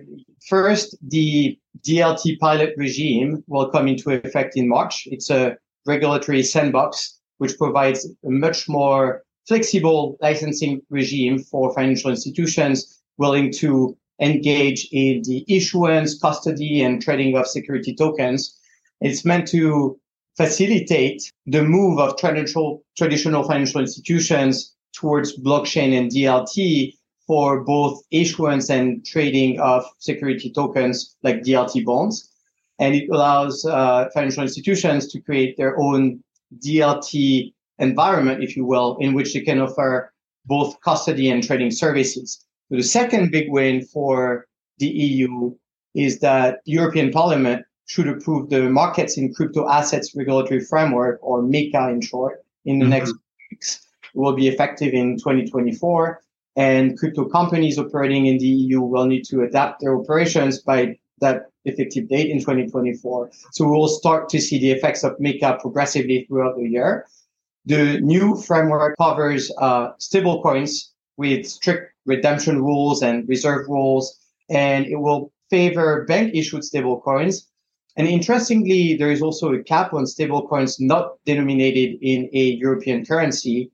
First, 0.48 0.96
the 1.02 1.58
DLT 1.86 2.38
pilot 2.38 2.74
regime 2.76 3.42
will 3.46 3.70
come 3.70 3.88
into 3.88 4.10
effect 4.10 4.56
in 4.56 4.68
March. 4.68 5.08
It's 5.10 5.30
a 5.30 5.56
regulatory 5.86 6.42
sandbox 6.42 7.18
which 7.38 7.56
provides 7.56 8.04
a 8.04 8.30
much 8.30 8.68
more 8.68 9.22
flexible 9.46 10.18
licensing 10.20 10.82
regime 10.90 11.38
for 11.38 11.72
financial 11.72 12.10
institutions 12.10 12.97
willing 13.18 13.52
to 13.52 13.96
engage 14.20 14.88
in 14.90 15.22
the 15.22 15.44
issuance, 15.48 16.18
custody, 16.18 16.82
and 16.82 17.02
trading 17.02 17.36
of 17.36 17.46
security 17.46 17.94
tokens. 17.94 18.58
It's 19.00 19.24
meant 19.24 19.46
to 19.48 19.98
facilitate 20.36 21.32
the 21.46 21.62
move 21.62 21.98
of 21.98 22.16
traditional, 22.16 22.82
traditional 22.96 23.44
financial 23.44 23.80
institutions 23.80 24.74
towards 24.92 25.38
blockchain 25.38 25.96
and 25.96 26.10
DLT 26.10 26.94
for 27.26 27.62
both 27.62 28.00
issuance 28.10 28.70
and 28.70 29.04
trading 29.04 29.60
of 29.60 29.84
security 29.98 30.50
tokens 30.50 31.16
like 31.22 31.42
DLT 31.42 31.84
bonds. 31.84 32.32
And 32.78 32.94
it 32.94 33.08
allows 33.10 33.64
uh, 33.64 34.08
financial 34.14 34.42
institutions 34.42 35.08
to 35.08 35.20
create 35.20 35.56
their 35.56 35.78
own 35.78 36.22
DLT 36.64 37.52
environment, 37.78 38.42
if 38.42 38.56
you 38.56 38.64
will, 38.64 38.96
in 39.00 39.14
which 39.14 39.34
they 39.34 39.40
can 39.40 39.60
offer 39.60 40.12
both 40.46 40.80
custody 40.80 41.28
and 41.28 41.42
trading 41.42 41.70
services. 41.70 42.44
The 42.70 42.82
second 42.82 43.30
big 43.30 43.50
win 43.50 43.84
for 43.84 44.46
the 44.78 44.88
EU 44.88 45.54
is 45.94 46.20
that 46.20 46.60
European 46.64 47.10
Parliament 47.10 47.64
should 47.86 48.08
approve 48.08 48.50
the 48.50 48.68
markets 48.68 49.16
in 49.16 49.32
crypto 49.32 49.68
assets 49.68 50.14
regulatory 50.14 50.60
framework, 50.60 51.18
or 51.22 51.42
MiCA 51.42 51.90
in 51.90 52.00
short, 52.02 52.44
in 52.66 52.78
the 52.78 52.84
mm-hmm. 52.84 52.90
next 52.90 53.14
weeks. 53.50 53.86
It 54.14 54.18
will 54.18 54.34
be 54.34 54.48
effective 54.48 54.92
in 54.92 55.16
2024, 55.16 56.20
and 56.56 56.98
crypto 56.98 57.24
companies 57.24 57.78
operating 57.78 58.26
in 58.26 58.38
the 58.38 58.46
EU 58.46 58.80
will 58.82 59.06
need 59.06 59.24
to 59.24 59.42
adapt 59.42 59.80
their 59.80 59.96
operations 59.98 60.60
by 60.60 60.98
that 61.20 61.46
effective 61.64 62.08
date 62.08 62.30
in 62.30 62.38
2024. 62.38 63.30
So 63.52 63.64
we 63.64 63.72
will 63.72 63.88
start 63.88 64.28
to 64.30 64.40
see 64.40 64.58
the 64.58 64.70
effects 64.70 65.02
of 65.02 65.18
MiCA 65.18 65.60
progressively 65.60 66.26
throughout 66.28 66.56
the 66.56 66.68
year. 66.68 67.06
The 67.64 68.00
new 68.00 68.36
framework 68.36 68.96
covers 68.98 69.50
uh, 69.58 69.92
stablecoins 69.98 70.90
with 71.16 71.46
strict 71.46 71.92
redemption 72.08 72.62
rules 72.62 73.02
and 73.02 73.28
reserve 73.28 73.68
rules, 73.68 74.18
and 74.50 74.86
it 74.86 74.96
will 74.96 75.32
favor 75.50 76.04
bank 76.06 76.34
issued 76.34 76.62
stablecoins. 76.62 77.42
And 77.96 78.06
interestingly, 78.06 78.96
there 78.96 79.10
is 79.10 79.22
also 79.22 79.52
a 79.52 79.62
cap 79.62 79.92
on 79.92 80.04
stablecoins 80.04 80.76
not 80.78 81.16
denominated 81.24 81.98
in 82.00 82.28
a 82.32 82.44
European 82.64 83.04
currency. 83.04 83.70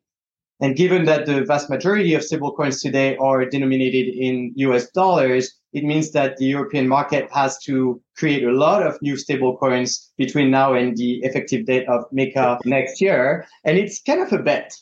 And 0.61 0.77
given 0.77 1.05
that 1.05 1.27
the 1.27 1.45
vast 1.45 1.69
majority 1.69 2.15
of 2.15 2.23
stablecoins 2.23 2.81
today 2.81 3.17
are 3.19 3.45
denominated 3.45 4.15
in 4.15 4.53
US 4.57 4.91
dollars, 4.93 5.53
it 5.75 5.85
means 5.85 6.13
that 6.13 6.37
the 6.37 6.47
European 6.47 6.89
market 6.89 7.29
has 7.33 7.59
to 7.65 8.01
create 8.17 8.45
a 8.45 8.53
lot 8.53 8.87
of 8.87 8.97
new 9.03 9.15
stablecoins 9.15 10.09
between 10.17 10.51
now 10.51 10.73
and 10.73 10.97
the 10.97 11.19
effective 11.23 11.67
date 11.67 11.87
of 11.89 12.05
MiCA 12.13 12.59
next 12.65 13.01
year. 13.01 13.47
And 13.65 13.77
it's 13.77 14.01
kind 14.01 14.21
of 14.21 14.33
a 14.33 14.43
bet, 14.43 14.73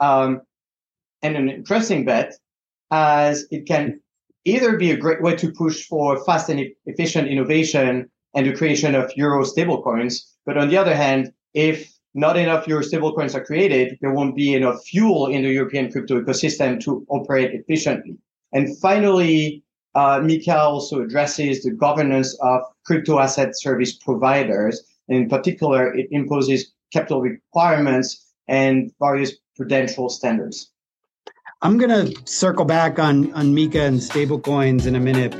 um, 0.00 0.40
and 1.22 1.36
an 1.36 1.50
interesting 1.50 2.04
bet, 2.04 2.32
as 2.90 3.46
it 3.50 3.66
can 3.66 4.00
either 4.44 4.76
be 4.76 4.90
a 4.92 4.96
great 4.96 5.22
way 5.22 5.34
to 5.36 5.52
push 5.52 5.86
for 5.86 6.24
fast 6.24 6.48
and 6.48 6.60
efficient 6.86 7.28
innovation 7.28 8.08
and 8.34 8.46
the 8.46 8.54
creation 8.54 8.94
of 8.94 9.10
euro 9.16 9.44
stablecoins. 9.44 10.22
But 10.44 10.56
on 10.56 10.68
the 10.68 10.76
other 10.76 10.94
hand, 10.94 11.32
if 11.54 11.92
not 12.14 12.36
enough 12.36 12.68
euro 12.68 12.82
stablecoins 12.82 13.34
are 13.34 13.44
created, 13.44 13.98
there 14.00 14.12
won't 14.12 14.36
be 14.36 14.54
enough 14.54 14.84
fuel 14.84 15.26
in 15.26 15.42
the 15.42 15.50
European 15.50 15.90
crypto 15.90 16.20
ecosystem 16.20 16.80
to 16.80 17.04
operate 17.08 17.52
efficiently. 17.54 18.16
And 18.52 18.78
finally, 18.78 19.64
uh, 19.94 20.20
MiCA 20.20 20.56
also 20.56 21.02
addresses 21.02 21.62
the 21.62 21.72
governance 21.72 22.38
of 22.40 22.62
crypto 22.84 23.18
asset 23.18 23.58
service 23.58 23.96
providers. 23.96 24.82
In 25.08 25.28
particular, 25.28 25.92
it 25.94 26.06
imposes 26.10 26.72
capital 26.92 27.20
requirements 27.20 28.32
and 28.48 28.92
various 29.00 29.32
prudential 29.56 30.08
standards. 30.08 30.70
I'm 31.66 31.78
going 31.78 31.90
to 31.90 32.16
circle 32.26 32.64
back 32.64 33.00
on, 33.00 33.32
on 33.32 33.52
MiCA 33.52 33.88
and 33.88 33.98
stablecoins 33.98 34.86
in 34.86 34.94
a 34.94 35.00
minute. 35.00 35.32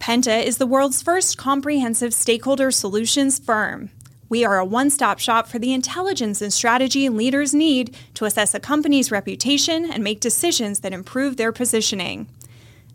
Penta 0.00 0.42
is 0.42 0.58
the 0.58 0.66
world's 0.66 1.00
first 1.00 1.38
comprehensive 1.38 2.12
stakeholder 2.12 2.72
solutions 2.72 3.38
firm. 3.38 3.90
We 4.28 4.44
are 4.44 4.58
a 4.58 4.64
one 4.64 4.90
stop 4.90 5.20
shop 5.20 5.46
for 5.46 5.60
the 5.60 5.72
intelligence 5.72 6.42
and 6.42 6.52
strategy 6.52 7.08
leaders 7.08 7.54
need 7.54 7.96
to 8.14 8.24
assess 8.24 8.52
a 8.52 8.58
company's 8.58 9.12
reputation 9.12 9.88
and 9.92 10.02
make 10.02 10.18
decisions 10.18 10.80
that 10.80 10.92
improve 10.92 11.36
their 11.36 11.52
positioning 11.52 12.26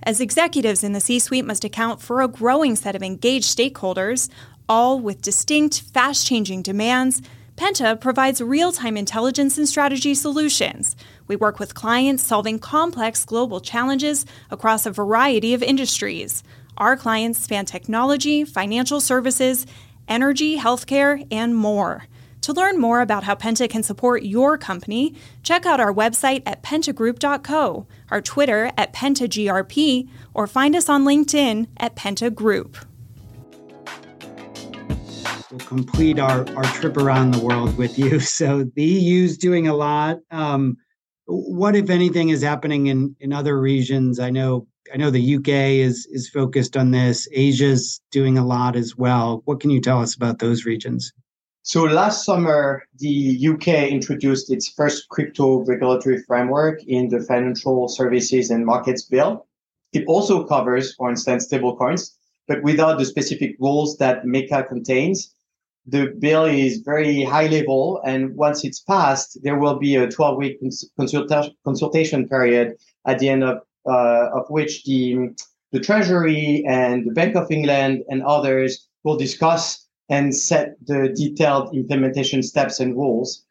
as 0.05 0.20
executives 0.20 0.84
in 0.84 0.91
the 0.91 1.00
C 1.00 1.17
suite 1.17 1.46
must 1.46 1.63
account 1.63 2.01
for 2.01 2.22
a 2.22 2.27
growing 2.27 2.75
set 2.75 2.93
of 2.93 3.01
engaged 3.01 3.58
stakeholders, 3.58 4.27
all 4.67 5.00
with 5.00 5.22
distinct, 5.22 5.79
fast 5.93 6.27
changing 6.27 6.62
demands. 6.62 7.22
Penta 7.55 7.98
provides 7.98 8.41
real 8.41 8.74
time 8.74 8.98
intelligence 8.98 9.58
and 9.58 9.70
strategy 9.70 10.13
solutions. 10.13 10.98
We 11.27 11.36
work 11.36 11.60
with 11.60 11.74
clients 11.74 12.24
solving 12.24 12.60
complex 12.60 13.25
global 13.25 13.60
challenges 13.62 14.25
across 14.51 14.86
a 14.86 14.92
variety 14.92 15.53
of 15.53 15.63
industries. 15.63 16.44
Our 16.77 16.98
clients 16.98 17.39
span 17.39 17.65
technology, 17.65 18.44
financial 18.44 19.00
services, 19.00 19.65
energy, 20.08 20.58
healthcare, 20.58 21.25
and 21.32 21.56
more. 21.56 22.08
To 22.42 22.51
learn 22.51 22.77
more 22.77 23.00
about 23.00 23.24
how 23.24 23.36
Penta 23.36 23.70
can 23.70 23.84
support 23.84 24.24
your 24.24 24.58
company, 24.58 25.15
check 25.44 25.65
out 25.65 25.80
our 25.80 25.94
website 25.94 26.44
at 26.46 26.62
pentagroup.co, 26.62 27.88
our 28.12 28.22
Twitter 28.22 28.70
at 28.77 28.92
pentagrp, 28.92 30.10
or 30.34 30.46
find 30.46 30.75
us 30.75 30.89
on 30.89 31.06
LinkedIn 31.06 31.68
at 31.77 31.96
pentagroup. 31.96 32.84
We'll 35.50 35.60
complete 35.60 36.20
our, 36.20 36.46
our 36.58 36.63
trip 36.63 36.98
around 36.98 37.32
the 37.32 37.39
world 37.39 37.77
with 37.77 37.98
you. 37.98 38.20
So 38.34 38.65
the 38.75 38.84
EU 38.84 39.24
is 39.24 39.38
doing 39.38 39.68
a 39.68 39.74
lot. 39.74 40.20
Um, 40.30 40.77
what, 41.25 41.75
if 41.75 41.89
anything, 41.89 42.30
is 42.30 42.42
happening 42.42 42.88
in, 42.88 43.15
in 43.20 43.34
other 43.34 43.60
regions? 43.60 44.20
I 44.20 44.30
know 44.30 44.68
I 44.94 44.98
know 44.98 45.10
the 45.10 45.36
UK 45.36 45.48
is 45.48 46.06
is 46.12 46.30
focused 46.30 46.75
on 46.75 46.92
this. 46.92 47.27
Asia's 47.32 48.01
doing 48.12 48.38
a 48.38 48.46
lot 48.46 48.75
as 48.75 48.98
well. 48.98 49.42
What 49.46 49.60
can 49.60 49.70
you 49.70 49.80
tell 49.80 50.01
us 50.01 50.15
about 50.15 50.39
those 50.39 50.65
regions? 50.65 51.13
So 51.65 51.84
last 51.84 52.25
summer, 52.25 52.84
the 52.98 53.48
UK 53.48 53.89
introduced 53.89 54.51
its 54.51 54.68
first 54.68 55.08
crypto 55.08 55.63
regulatory 55.63 56.22
framework 56.27 56.84
in 56.84 57.08
the 57.08 57.22
Financial 57.22 57.88
Services 57.88 58.50
and 58.50 58.65
Markets 58.65 59.03
Bill. 59.03 59.48
It 59.94 60.03
also 60.08 60.44
covers, 60.44 60.94
for 60.96 61.10
instance, 61.10 61.48
stablecoins, 61.48 62.15
but 62.50 62.62
without 62.63 63.00
the 63.00 63.06
specific 63.06 63.56
rules 63.60 63.98
that 63.98 64.25
MiCA 64.25 64.68
contains. 64.68 65.34
The 65.86 66.16
bill 66.18 66.46
is 66.46 66.78
very 66.78 67.24
high 67.24 67.48
level, 67.48 68.02
and 68.06 68.36
once 68.36 68.63
it's 68.63 68.80
passed, 68.80 69.38
there 69.44 69.60
will 69.60 69.78
be 69.78 69.96
a 69.96 70.10
12 70.10 70.38
week 70.38 70.60
consulta- 70.98 71.52
consultation 71.66 72.28
period 72.30 72.75
at 73.06 73.20
the 73.20 73.30
end 73.30 73.44
of, 73.44 73.58
uh, 73.86 74.30
of 74.34 74.46
which 74.50 74.84
the, 74.86 75.36
the 75.72 75.82
Treasury 75.82 76.63
and 76.68 77.06
the 77.06 77.12
Bank 77.12 77.36
of 77.36 77.52
England 77.52 78.04
and 78.08 78.24
others 78.24 78.88
will 79.04 79.18
discuss 79.18 79.86
and 80.10 80.34
set 80.36 80.75
the 80.86 81.10
detailed 81.16 81.75
implementation 81.75 82.44
steps 82.44 82.80
and 82.80 82.96
rules. 82.96 83.44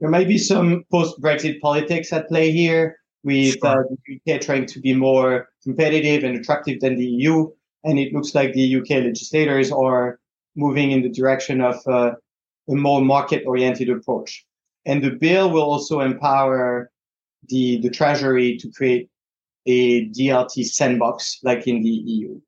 There 0.00 0.10
may 0.10 0.24
be 0.24 0.36
some 0.36 0.84
post-Brexit 0.90 1.60
politics 1.60 2.12
at 2.12 2.28
play 2.28 2.50
here, 2.50 2.96
with 3.24 3.58
sure. 3.60 3.66
uh, 3.66 3.82
the 4.06 4.34
UK 4.34 4.40
trying 4.40 4.66
to 4.66 4.80
be 4.80 4.94
more 4.94 5.48
competitive 5.62 6.24
and 6.24 6.36
attractive 6.36 6.80
than 6.80 6.96
the 6.96 7.06
EU, 7.06 7.50
and 7.84 7.98
it 7.98 8.12
looks 8.12 8.34
like 8.34 8.52
the 8.52 8.76
UK 8.76 8.90
legislators 8.90 9.70
are 9.70 10.18
moving 10.56 10.90
in 10.90 11.02
the 11.02 11.08
direction 11.08 11.60
of 11.60 11.76
uh, 11.86 12.12
a 12.68 12.74
more 12.74 13.00
market-oriented 13.00 13.88
approach. 13.88 14.44
And 14.84 15.02
the 15.02 15.10
bill 15.10 15.50
will 15.50 15.62
also 15.62 16.00
empower 16.00 16.90
the, 17.48 17.80
the 17.80 17.90
Treasury 17.90 18.56
to 18.58 18.70
create 18.70 19.08
a 19.66 20.08
DLT 20.08 20.64
sandbox 20.66 21.38
like 21.42 21.66
in 21.66 21.82
the 21.82 21.88
EU. 21.88 22.40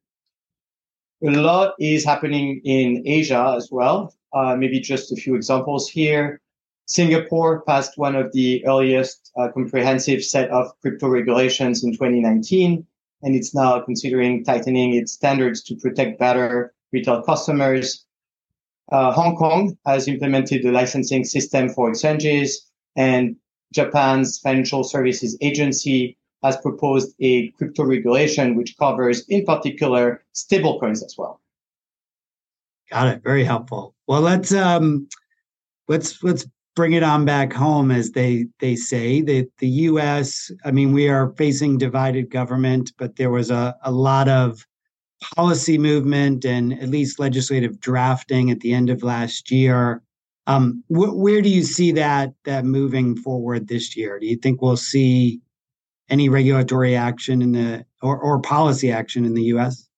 A 1.24 1.30
lot 1.30 1.74
is 1.78 2.04
happening 2.04 2.60
in 2.64 3.02
Asia 3.06 3.54
as 3.56 3.68
well. 3.70 4.14
Uh, 4.32 4.56
maybe 4.56 4.80
just 4.80 5.12
a 5.12 5.16
few 5.16 5.36
examples 5.36 5.88
here. 5.88 6.40
Singapore 6.86 7.62
passed 7.62 7.96
one 7.96 8.14
of 8.14 8.32
the 8.32 8.64
earliest 8.66 9.30
uh, 9.38 9.48
comprehensive 9.54 10.22
set 10.22 10.50
of 10.50 10.72
crypto 10.82 11.08
regulations 11.08 11.82
in 11.82 11.92
2019, 11.92 12.84
and 13.22 13.34
it's 13.34 13.54
now 13.54 13.80
considering 13.80 14.44
tightening 14.44 14.94
its 14.94 15.12
standards 15.12 15.62
to 15.62 15.76
protect 15.76 16.18
better 16.18 16.73
retail 16.94 17.22
customers. 17.22 18.06
Uh, 18.90 19.12
Hong 19.12 19.36
Kong 19.36 19.76
has 19.84 20.08
implemented 20.08 20.62
the 20.62 20.70
licensing 20.70 21.24
system 21.24 21.68
for 21.68 21.90
exchanges, 21.90 22.70
and 22.96 23.36
Japan's 23.72 24.38
Financial 24.38 24.84
Services 24.84 25.36
Agency 25.40 26.16
has 26.42 26.56
proposed 26.58 27.14
a 27.20 27.50
crypto 27.52 27.84
regulation 27.84 28.54
which 28.54 28.76
covers, 28.78 29.26
in 29.28 29.44
particular, 29.44 30.22
stablecoins 30.34 31.02
as 31.04 31.14
well. 31.18 31.40
Got 32.90 33.08
it. 33.08 33.22
Very 33.24 33.44
helpful. 33.44 33.94
Well, 34.06 34.20
let's 34.20 34.52
um, 34.52 35.08
let's 35.88 36.22
let's 36.22 36.46
bring 36.76 36.92
it 36.92 37.02
on 37.02 37.24
back 37.24 37.52
home, 37.52 37.90
as 37.90 38.10
they 38.10 38.46
they 38.60 38.76
say. 38.76 39.22
That 39.22 39.48
the 39.58 39.68
U.S. 39.88 40.50
I 40.64 40.70
mean, 40.70 40.92
we 40.92 41.08
are 41.08 41.32
facing 41.36 41.78
divided 41.78 42.30
government, 42.30 42.92
but 42.98 43.16
there 43.16 43.30
was 43.30 43.50
a, 43.50 43.74
a 43.82 43.90
lot 43.90 44.28
of 44.28 44.66
policy 45.36 45.78
movement 45.78 46.44
and 46.44 46.72
at 46.82 46.88
least 46.88 47.18
legislative 47.18 47.80
drafting 47.80 48.50
at 48.50 48.60
the 48.60 48.72
end 48.72 48.90
of 48.90 49.02
last 49.02 49.50
year. 49.50 50.02
Um, 50.46 50.82
wh- 50.88 51.16
where 51.16 51.40
do 51.40 51.48
you 51.48 51.62
see 51.62 51.92
that 51.92 52.34
that 52.44 52.64
moving 52.64 53.16
forward 53.16 53.68
this 53.68 53.96
year? 53.96 54.18
Do 54.18 54.26
you 54.26 54.36
think 54.36 54.60
we'll 54.60 54.76
see 54.76 55.40
any 56.10 56.28
regulatory 56.28 56.94
action 56.94 57.40
in 57.40 57.52
the 57.52 57.86
or, 58.02 58.18
or 58.18 58.40
policy 58.40 58.92
action 58.92 59.24
in 59.24 59.34
the 59.34 59.44
U.S.? 59.54 59.88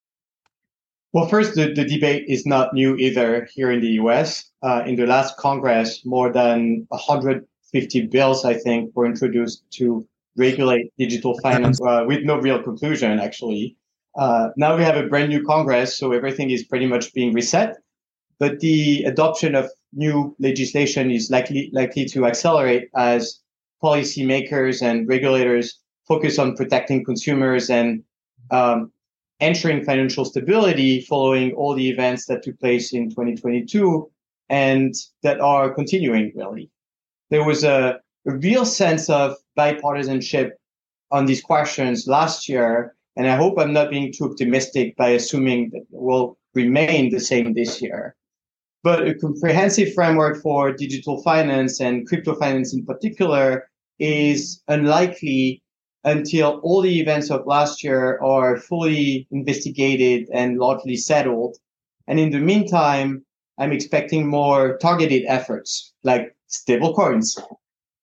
Well, 1.13 1.27
first, 1.27 1.55
the, 1.55 1.73
the 1.73 1.85
debate 1.85 2.25
is 2.27 2.45
not 2.45 2.73
new 2.73 2.95
either 2.95 3.47
here 3.53 3.71
in 3.71 3.81
the 3.81 3.97
US. 4.03 4.51
Uh, 4.61 4.83
in 4.85 4.95
the 4.95 5.07
last 5.07 5.37
Congress, 5.37 6.05
more 6.05 6.31
than 6.31 6.85
150 6.89 8.07
bills, 8.07 8.45
I 8.45 8.53
think, 8.53 8.95
were 8.95 9.05
introduced 9.05 9.63
to 9.71 10.07
regulate 10.35 10.93
digital 10.97 11.37
finance 11.39 11.81
uh, 11.87 12.03
with 12.05 12.23
no 12.23 12.37
real 12.37 12.61
conclusion, 12.61 13.19
actually. 13.19 13.75
Uh, 14.17 14.49
now 14.57 14.75
we 14.75 14.83
have 14.83 14.97
a 14.97 15.07
brand 15.07 15.29
new 15.29 15.43
Congress, 15.43 15.97
so 15.97 16.11
everything 16.11 16.49
is 16.49 16.63
pretty 16.63 16.87
much 16.87 17.13
being 17.13 17.33
reset. 17.33 17.77
But 18.39 18.59
the 18.59 19.03
adoption 19.03 19.55
of 19.55 19.69
new 19.93 20.35
legislation 20.39 21.11
is 21.11 21.29
likely 21.31 21.69
likely 21.73 22.05
to 22.05 22.25
accelerate 22.25 22.89
as 22.95 23.39
policymakers 23.83 24.81
and 24.81 25.07
regulators 25.07 25.79
focus 26.07 26.39
on 26.39 26.55
protecting 26.55 27.03
consumers 27.03 27.69
and 27.69 28.03
um, 28.51 28.91
ensuring 29.39 29.83
financial 29.83 30.25
stability 30.25 31.01
following 31.01 31.51
all 31.53 31.73
the 31.73 31.89
events 31.89 32.25
that 32.25 32.43
took 32.43 32.59
place 32.59 32.93
in 32.93 33.09
2022 33.09 34.09
and 34.49 34.95
that 35.23 35.39
are 35.39 35.73
continuing 35.73 36.31
really. 36.35 36.69
There 37.29 37.43
was 37.43 37.63
a, 37.63 37.99
a 38.25 38.31
real 38.31 38.65
sense 38.65 39.09
of 39.09 39.35
bipartisanship 39.57 40.51
on 41.11 41.25
these 41.25 41.41
questions 41.41 42.07
last 42.07 42.49
year, 42.49 42.95
and 43.17 43.27
I 43.27 43.35
hope 43.35 43.57
I'm 43.57 43.73
not 43.73 43.89
being 43.89 44.13
too 44.13 44.25
optimistic 44.25 44.95
by 44.95 45.09
assuming 45.09 45.71
that 45.71 45.81
it 45.81 45.87
will 45.89 46.37
remain 46.53 47.09
the 47.09 47.19
same 47.19 47.53
this 47.53 47.81
year. 47.81 48.15
But 48.83 49.07
a 49.07 49.15
comprehensive 49.15 49.93
framework 49.93 50.39
for 50.41 50.71
digital 50.71 51.23
finance 51.23 51.81
and 51.81 52.07
crypto 52.07 52.35
finance 52.35 52.73
in 52.75 52.85
particular 52.85 53.69
is 53.97 54.61
unlikely 54.67 55.63
until 56.03 56.59
all 56.63 56.81
the 56.81 56.99
events 57.01 57.31
of 57.31 57.47
last 57.47 57.83
year 57.83 58.19
are 58.19 58.57
fully 58.57 59.27
investigated 59.31 60.29
and 60.31 60.59
largely 60.59 60.95
settled. 60.95 61.57
And 62.07 62.19
in 62.19 62.29
the 62.29 62.39
meantime, 62.39 63.25
I'm 63.57 63.71
expecting 63.71 64.27
more 64.27 64.77
targeted 64.77 65.23
efforts 65.27 65.91
like 66.03 66.35
stablecoins. 66.47 67.41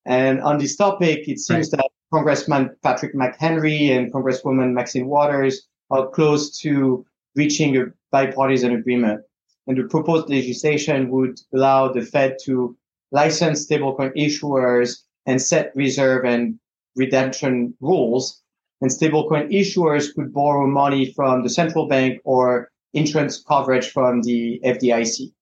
And 0.04 0.40
on 0.40 0.58
this 0.58 0.76
topic, 0.76 1.28
it 1.28 1.38
seems 1.38 1.72
right. 1.72 1.78
that 1.78 1.90
Congressman 2.14 2.70
Patrick 2.80 3.12
McHenry 3.12 3.90
and 3.90 4.12
Congresswoman 4.12 4.72
Maxine 4.72 5.08
Waters 5.08 5.66
are 5.90 6.08
close 6.10 6.56
to 6.60 7.04
reaching 7.34 7.76
a 7.76 7.86
bipartisan 8.12 8.72
agreement. 8.72 9.22
And 9.66 9.76
the 9.76 9.88
proposed 9.88 10.28
legislation 10.28 11.10
would 11.10 11.40
allow 11.52 11.88
the 11.88 12.02
Fed 12.02 12.36
to 12.44 12.76
license 13.10 13.66
stablecoin 13.66 14.14
issuers 14.16 15.00
and 15.26 15.42
set 15.42 15.74
reserve 15.74 16.24
and 16.24 16.60
redemption 16.94 17.74
rules, 17.80 18.40
and 18.80 18.92
stablecoin 18.92 19.50
issuers 19.50 20.14
could 20.14 20.32
borrow 20.32 20.68
money 20.68 21.12
from 21.14 21.42
the 21.42 21.50
central 21.50 21.88
bank 21.88 22.20
or 22.24 22.70
insurance 22.92 23.42
coverage 23.42 23.90
from 23.90 24.22
the 24.22 24.60
FDIC. 24.64 25.32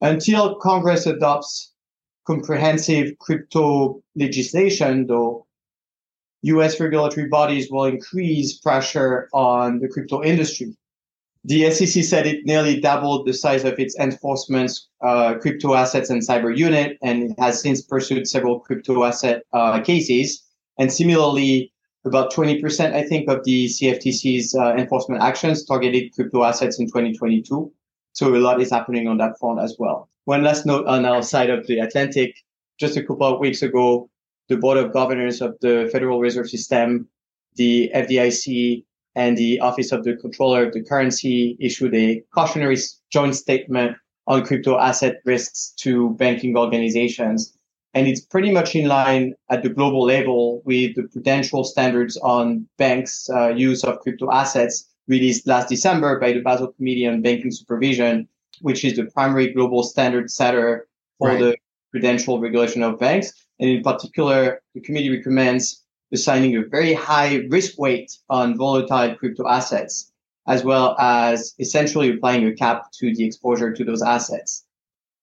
Until 0.00 0.54
Congress 0.54 1.04
adopts 1.04 1.71
comprehensive 2.26 3.18
crypto 3.18 4.02
legislation, 4.16 5.06
though, 5.06 5.46
US 6.42 6.80
regulatory 6.80 7.28
bodies 7.28 7.70
will 7.70 7.84
increase 7.84 8.58
pressure 8.58 9.28
on 9.32 9.78
the 9.78 9.88
crypto 9.88 10.22
industry. 10.22 10.76
The 11.44 11.70
SEC 11.72 12.04
said 12.04 12.26
it 12.26 12.46
nearly 12.46 12.80
doubled 12.80 13.26
the 13.26 13.32
size 13.32 13.64
of 13.64 13.78
its 13.78 13.96
enforcement 13.98 14.70
uh, 15.00 15.34
crypto 15.40 15.74
assets 15.74 16.08
and 16.10 16.22
cyber 16.22 16.56
unit, 16.56 16.98
and 17.02 17.24
it 17.24 17.38
has 17.38 17.60
since 17.60 17.82
pursued 17.82 18.28
several 18.28 18.60
crypto 18.60 19.02
asset 19.04 19.42
uh, 19.52 19.80
cases. 19.80 20.44
And 20.78 20.92
similarly, 20.92 21.72
about 22.04 22.32
20%, 22.32 22.94
I 22.94 23.02
think, 23.02 23.28
of 23.28 23.44
the 23.44 23.66
CFTC's 23.66 24.54
uh, 24.54 24.74
enforcement 24.74 25.22
actions 25.22 25.64
targeted 25.64 26.12
crypto 26.12 26.44
assets 26.44 26.78
in 26.78 26.86
2022. 26.86 27.72
So 28.12 28.34
a 28.34 28.38
lot 28.38 28.60
is 28.60 28.70
happening 28.70 29.08
on 29.08 29.18
that 29.18 29.38
front 29.38 29.60
as 29.60 29.76
well. 29.78 30.08
One 30.24 30.44
last 30.44 30.66
note 30.66 30.86
on 30.86 31.04
our 31.04 31.22
side 31.22 31.50
of 31.50 31.66
the 31.66 31.80
Atlantic. 31.80 32.36
Just 32.78 32.96
a 32.96 33.02
couple 33.02 33.26
of 33.26 33.40
weeks 33.40 33.62
ago, 33.62 34.08
the 34.48 34.56
Board 34.56 34.78
of 34.78 34.92
Governors 34.92 35.40
of 35.40 35.56
the 35.60 35.88
Federal 35.90 36.20
Reserve 36.20 36.48
System, 36.48 37.08
the 37.56 37.90
FDIC, 37.92 38.84
and 39.16 39.36
the 39.36 39.58
Office 39.58 39.90
of 39.90 40.04
the 40.04 40.16
Comptroller 40.16 40.66
of 40.66 40.74
the 40.74 40.82
Currency 40.82 41.56
issued 41.58 41.94
a 41.94 42.22
cautionary 42.32 42.76
joint 43.10 43.34
statement 43.34 43.96
on 44.28 44.44
crypto 44.44 44.78
asset 44.78 45.16
risks 45.24 45.74
to 45.78 46.10
banking 46.10 46.56
organizations. 46.56 47.56
And 47.94 48.06
it's 48.06 48.20
pretty 48.20 48.52
much 48.52 48.76
in 48.76 48.86
line 48.86 49.34
at 49.50 49.64
the 49.64 49.68
global 49.68 50.04
level 50.04 50.62
with 50.64 50.94
the 50.94 51.02
prudential 51.02 51.64
standards 51.64 52.16
on 52.18 52.68
banks' 52.78 53.28
uh, 53.28 53.48
use 53.48 53.82
of 53.82 53.98
crypto 53.98 54.30
assets 54.30 54.88
released 55.08 55.48
last 55.48 55.68
December 55.68 56.20
by 56.20 56.32
the 56.32 56.40
Basel 56.40 56.68
Committee 56.68 57.08
on 57.08 57.22
Banking 57.22 57.50
Supervision, 57.50 58.28
which 58.62 58.84
is 58.84 58.96
the 58.96 59.04
primary 59.04 59.52
global 59.52 59.82
standard 59.82 60.30
setter 60.30 60.88
for 61.18 61.28
right. 61.28 61.38
the 61.40 61.56
prudential 61.90 62.40
regulation 62.40 62.82
of 62.82 62.98
banks. 62.98 63.32
And 63.60 63.68
in 63.70 63.82
particular, 63.82 64.62
the 64.74 64.80
committee 64.80 65.10
recommends 65.10 65.84
assigning 66.12 66.56
a 66.56 66.62
very 66.62 66.94
high 66.94 67.46
risk 67.48 67.78
weight 67.78 68.16
on 68.28 68.56
volatile 68.56 69.14
crypto 69.14 69.46
assets, 69.46 70.12
as 70.46 70.64
well 70.64 70.96
as 70.98 71.54
essentially 71.58 72.10
applying 72.10 72.46
a 72.46 72.54
cap 72.54 72.90
to 72.98 73.14
the 73.14 73.24
exposure 73.24 73.72
to 73.72 73.84
those 73.84 74.02
assets. 74.02 74.64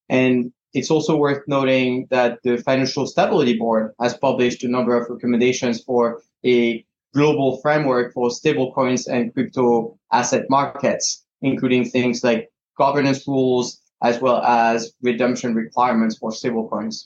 And 0.10 0.52
it's 0.74 0.92
also 0.92 1.16
worth 1.16 1.44
noting 1.48 2.08
that 2.12 2.40
the 2.44 2.58
Financial 2.58 3.06
Stability 3.08 3.58
Board 3.58 3.94
has 4.00 4.18
published 4.18 4.64
a 4.64 4.68
number 4.68 4.96
of 4.96 5.10
recommendations 5.10 5.84
for 5.84 6.22
a 6.46 6.86
global 7.14 7.58
framework 7.62 8.14
for 8.14 8.30
stablecoins 8.30 9.08
and 9.08 9.34
crypto 9.34 9.98
asset 10.12 10.46
markets, 10.50 11.26
including 11.42 11.86
things 11.86 12.24
like 12.24 12.52
governance 12.80 13.28
rules 13.28 13.82
as 14.02 14.20
well 14.20 14.42
as 14.42 14.94
redemption 15.02 15.54
requirements 15.54 16.18
for 16.18 16.32
stablecoins. 16.32 17.06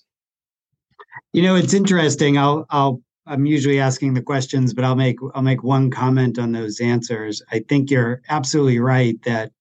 You 1.34 1.42
know, 1.42 1.56
it's 1.56 1.74
interesting. 1.74 2.38
I'll 2.38 2.66
I'll 2.70 3.02
I'm 3.26 3.46
usually 3.46 3.80
asking 3.80 4.14
the 4.14 4.22
questions, 4.22 4.74
but 4.74 4.86
I'll 4.86 4.96
make 4.96 5.18
I'll 5.34 5.42
make 5.42 5.64
one 5.64 5.90
comment 5.90 6.38
on 6.40 6.52
those 6.52 6.80
answers. 6.80 7.42
I 7.52 7.60
think 7.68 7.90
you're 7.90 8.22
absolutely 8.30 8.80
right 8.80 9.22
that 9.24 9.52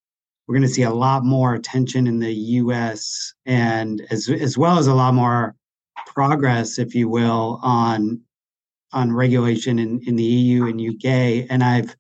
we're 0.47 0.55
going 0.55 0.69
to 0.69 0.75
see 0.75 0.83
a 0.83 0.91
lot 0.91 1.25
more 1.25 1.55
attention 1.55 2.07
in 2.07 2.19
the 2.19 2.33
U.S. 2.33 3.33
and 3.47 4.03
as 4.11 4.29
as 4.29 4.59
well 4.59 4.79
as 4.79 4.87
a 4.87 4.95
lot 4.95 5.15
more 5.15 5.55
progress, 6.07 6.79
if 6.79 6.95
you 6.95 7.09
will, 7.09 7.61
on 7.63 8.21
on 8.93 9.13
regulation 9.13 9.79
in, 9.79 10.01
in 10.07 10.17
the 10.17 10.23
EU 10.25 10.67
and 10.67 10.81
UK. 10.81 11.47
And 11.49 11.65
I've 11.65 11.97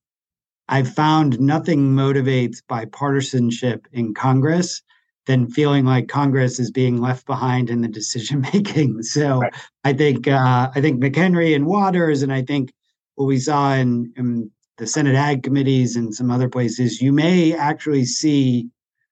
I've 0.73 0.89
found 0.89 1.39
nothing 1.39 1.95
motivates 1.95 2.63
bipartisanship 2.67 3.85
in 3.93 4.15
Congress 4.15 4.81
than 5.27 5.51
feeling 5.51 5.85
like 5.85 6.09
Congress 6.09 6.59
is 6.59 6.71
being 6.71 6.99
left 6.99 7.27
behind 7.27 7.69
in 7.69 7.83
the 7.83 7.89
decision 7.89 8.41
making. 8.55 9.03
So 9.03 9.41
right. 9.41 9.55
I 9.85 9.93
think 9.93 10.27
uh, 10.27 10.71
I 10.75 10.81
think 10.81 10.99
McHenry 10.99 11.55
and 11.55 11.67
Waters, 11.67 12.23
and 12.23 12.33
I 12.33 12.41
think 12.41 12.73
what 13.17 13.27
we 13.27 13.39
saw 13.39 13.75
in, 13.75 14.15
in 14.17 14.51
the 14.79 14.87
Senate 14.87 15.15
Ag 15.15 15.43
committees 15.43 15.95
and 15.95 16.15
some 16.15 16.31
other 16.31 16.49
places, 16.49 17.03
you 17.03 17.13
may 17.13 17.55
actually 17.55 18.07
see 18.07 18.71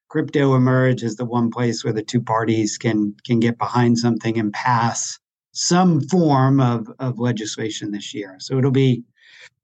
crypto 0.09 0.55
emerge 0.55 1.03
as 1.03 1.17
the 1.17 1.27
one 1.27 1.51
place 1.51 1.85
where 1.85 1.93
the 1.93 2.03
two 2.03 2.23
parties 2.23 2.79
can 2.79 3.15
can 3.27 3.39
get 3.39 3.59
behind 3.59 3.99
something 3.99 4.39
and 4.39 4.55
pass 4.55 5.19
some 5.53 6.01
form 6.09 6.59
of 6.59 6.91
of 7.01 7.19
legislation 7.19 7.91
this 7.91 8.15
year. 8.15 8.37
So 8.39 8.57
it'll 8.57 8.71
be 8.71 9.05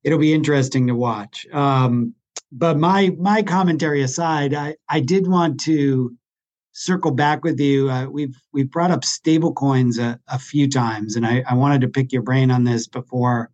it'll 0.04 0.18
be 0.18 0.32
interesting 0.32 0.86
to 0.86 0.94
watch. 0.94 1.46
Um, 1.52 2.14
but 2.52 2.78
my 2.78 3.10
my 3.18 3.42
commentary 3.42 4.02
aside, 4.02 4.54
I 4.54 4.76
I 4.88 5.00
did 5.00 5.26
want 5.26 5.60
to 5.60 6.16
circle 6.72 7.10
back 7.10 7.42
with 7.42 7.58
you. 7.58 7.90
Uh, 7.90 8.06
we've 8.06 8.36
we've 8.52 8.70
brought 8.70 8.90
up 8.90 9.02
stablecoins 9.02 9.98
a, 9.98 10.20
a 10.28 10.38
few 10.38 10.68
times, 10.68 11.16
and 11.16 11.26
I, 11.26 11.42
I 11.48 11.54
wanted 11.54 11.80
to 11.82 11.88
pick 11.88 12.12
your 12.12 12.22
brain 12.22 12.50
on 12.50 12.64
this 12.64 12.86
before 12.86 13.50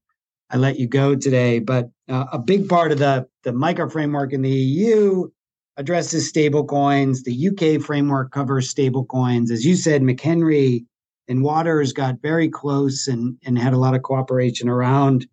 I 0.51 0.57
let 0.57 0.79
you 0.79 0.87
go 0.87 1.15
today. 1.15 1.59
But 1.59 1.91
uh, 2.09 2.27
a 2.33 2.39
big 2.39 2.69
part 2.69 2.93
of 2.93 2.99
the 2.99 3.27
the 3.45 3.53
MiCA 3.53 3.91
framework 3.91 4.33
in 4.33 4.43
the 4.43 4.51
EU 4.51 5.29
addresses 5.77 6.31
stablecoins. 6.31 7.25
The 7.25 7.49
UK 7.49 7.83
framework 7.83 8.31
covers 8.31 8.73
stablecoins. 8.73 9.51
As 9.51 9.65
you 9.65 9.77
said, 9.77 10.03
McHenry 10.03 10.85
and 11.29 11.43
Waters 11.43 11.93
got 11.93 12.21
very 12.21 12.49
close 12.49 13.09
and, 13.09 13.39
and 13.45 13.59
had 13.59 13.73
a 13.73 13.79
lot 13.79 13.95
of 13.95 14.03
cooperation 14.03 14.69
around 14.69 15.27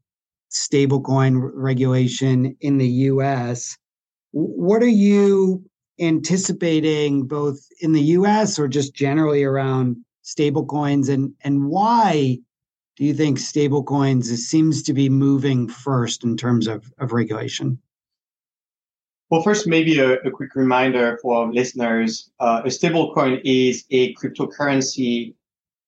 stablecoin 0.51 1.51
regulation 1.53 2.55
in 2.61 2.77
the 2.77 2.87
US. 2.87 3.77
What 4.31 4.81
are 4.81 4.87
you 4.87 5.63
anticipating 5.99 7.27
both 7.27 7.59
in 7.81 7.93
the 7.93 8.01
US 8.01 8.57
or 8.57 8.67
just 8.67 8.93
generally 8.93 9.43
around 9.43 9.97
stablecoins 10.23 11.09
and 11.09 11.33
and 11.43 11.65
why 11.65 12.39
do 12.99 13.05
you 13.05 13.13
think 13.13 13.37
stablecoins 13.37 14.25
seems 14.25 14.83
to 14.83 14.93
be 14.93 15.07
moving 15.09 15.69
first 15.69 16.25
in 16.25 16.35
terms 16.35 16.67
of, 16.67 16.91
of 16.99 17.13
regulation? 17.13 17.79
Well, 19.29 19.41
first, 19.41 19.67
maybe 19.67 19.99
a, 19.99 20.15
a 20.15 20.31
quick 20.31 20.53
reminder 20.55 21.17
for 21.21 21.49
listeners. 21.53 22.29
Uh, 22.41 22.63
a 22.65 22.67
stablecoin 22.67 23.39
is 23.45 23.85
a 23.91 24.13
cryptocurrency, 24.15 25.33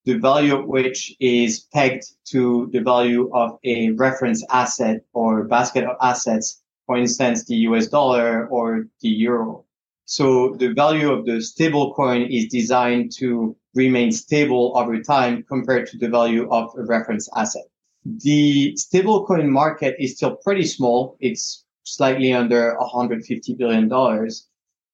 the 0.05 0.17
value 0.17 0.55
of 0.57 0.67
which 0.67 1.15
is 1.19 1.67
pegged 1.73 2.05
to 2.25 2.69
the 2.73 2.79
value 2.79 3.29
of 3.33 3.59
a 3.63 3.91
reference 3.91 4.43
asset 4.49 5.01
or 5.13 5.43
basket 5.43 5.83
of 5.83 5.95
assets, 6.01 6.61
for 6.87 6.97
instance, 6.97 7.45
the 7.45 7.55
US 7.67 7.87
dollar 7.87 8.47
or 8.47 8.87
the 9.01 9.09
euro. 9.09 9.65
So 10.05 10.55
the 10.57 10.73
value 10.73 11.11
of 11.11 11.25
the 11.25 11.37
stablecoin 11.39 12.27
is 12.29 12.51
designed 12.51 13.11
to 13.19 13.55
remain 13.75 14.11
stable 14.11 14.73
over 14.75 15.01
time 15.01 15.43
compared 15.47 15.87
to 15.87 15.97
the 15.97 16.09
value 16.09 16.49
of 16.49 16.71
a 16.77 16.83
reference 16.83 17.29
asset. 17.35 17.63
The 18.03 18.73
stablecoin 18.77 19.47
market 19.47 19.95
is 19.99 20.17
still 20.17 20.35
pretty 20.35 20.65
small. 20.65 21.15
It's 21.19 21.63
slightly 21.83 22.33
under 22.33 22.75
150 22.79 23.53
billion 23.53 23.87
dollars, 23.87 24.47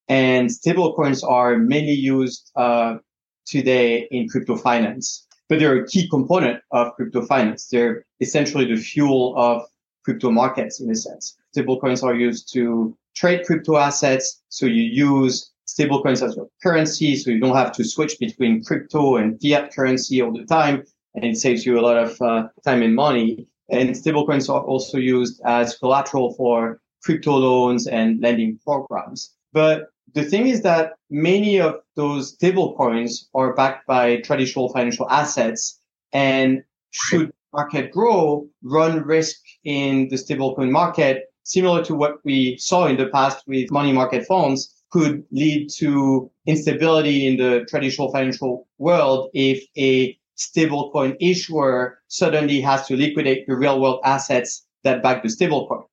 and 0.07 0.49
stablecoins 0.49 1.23
are 1.27 1.57
mainly 1.57 1.93
used 1.93 2.51
uh, 2.55 2.97
today 3.47 4.07
in 4.11 4.27
crypto 4.29 4.55
finance. 4.55 5.25
But 5.49 5.59
they're 5.59 5.77
a 5.77 5.87
key 5.87 6.09
component 6.09 6.61
of 6.71 6.93
crypto 6.95 7.25
finance. 7.25 7.67
They're 7.67 8.05
essentially 8.19 8.65
the 8.65 8.75
fuel 8.75 9.33
of 9.37 9.63
crypto 10.03 10.31
markets 10.31 10.79
in 10.79 10.89
a 10.91 10.95
sense. 10.95 11.37
Stablecoins 11.55 12.03
are 12.03 12.15
used 12.15 12.51
to 12.53 12.95
trade 13.15 13.45
crypto 13.45 13.77
assets. 13.77 14.41
So 14.49 14.65
you 14.65 14.83
use 14.83 15.51
stablecoins 15.67 16.25
as 16.25 16.35
your 16.35 16.49
currency. 16.63 17.15
So 17.15 17.31
you 17.31 17.39
don't 17.39 17.55
have 17.55 17.71
to 17.73 17.83
switch 17.83 18.17
between 18.19 18.63
crypto 18.63 19.17
and 19.17 19.39
fiat 19.41 19.73
currency 19.73 20.21
all 20.21 20.31
the 20.31 20.45
time. 20.45 20.83
And 21.15 21.25
it 21.25 21.37
saves 21.37 21.65
you 21.65 21.79
a 21.79 21.81
lot 21.81 21.97
of 21.97 22.21
uh, 22.21 22.47
time 22.63 22.83
and 22.83 22.95
money. 22.95 23.47
And 23.69 23.89
stablecoins 23.89 24.49
are 24.49 24.61
also 24.61 24.97
used 24.97 25.41
as 25.45 25.77
collateral 25.77 26.33
for 26.35 26.79
crypto 27.03 27.35
loans 27.35 27.87
and 27.87 28.21
lending 28.21 28.59
programs. 28.63 29.33
But 29.51 29.89
the 30.13 30.23
thing 30.23 30.47
is 30.47 30.61
that 30.61 30.93
many 31.09 31.59
of 31.59 31.75
those 31.95 32.37
stablecoins 32.37 33.27
are 33.33 33.53
backed 33.53 33.85
by 33.87 34.17
traditional 34.21 34.69
financial 34.69 35.09
assets 35.09 35.79
and 36.13 36.63
should 36.91 37.31
market 37.53 37.91
grow, 37.91 38.47
run 38.63 39.03
risk 39.03 39.37
in 39.63 40.07
the 40.09 40.15
stablecoin 40.15 40.71
market, 40.71 41.33
similar 41.43 41.83
to 41.83 41.95
what 41.95 42.15
we 42.23 42.57
saw 42.57 42.87
in 42.87 42.97
the 42.97 43.07
past 43.07 43.43
with 43.47 43.71
money 43.71 43.91
market 43.91 44.25
funds, 44.25 44.73
could 44.89 45.23
lead 45.31 45.69
to 45.69 46.31
instability 46.45 47.27
in 47.27 47.37
the 47.37 47.65
traditional 47.69 48.11
financial 48.11 48.67
world 48.77 49.29
if 49.33 49.63
a 49.77 50.17
stablecoin 50.37 51.15
issuer 51.19 51.99
suddenly 52.07 52.61
has 52.61 52.87
to 52.87 52.95
liquidate 52.95 53.45
the 53.47 53.55
real 53.55 53.81
world 53.81 53.99
assets 54.05 54.65
that 54.83 55.03
back 55.03 55.23
the 55.23 55.29
stablecoin. 55.29 55.83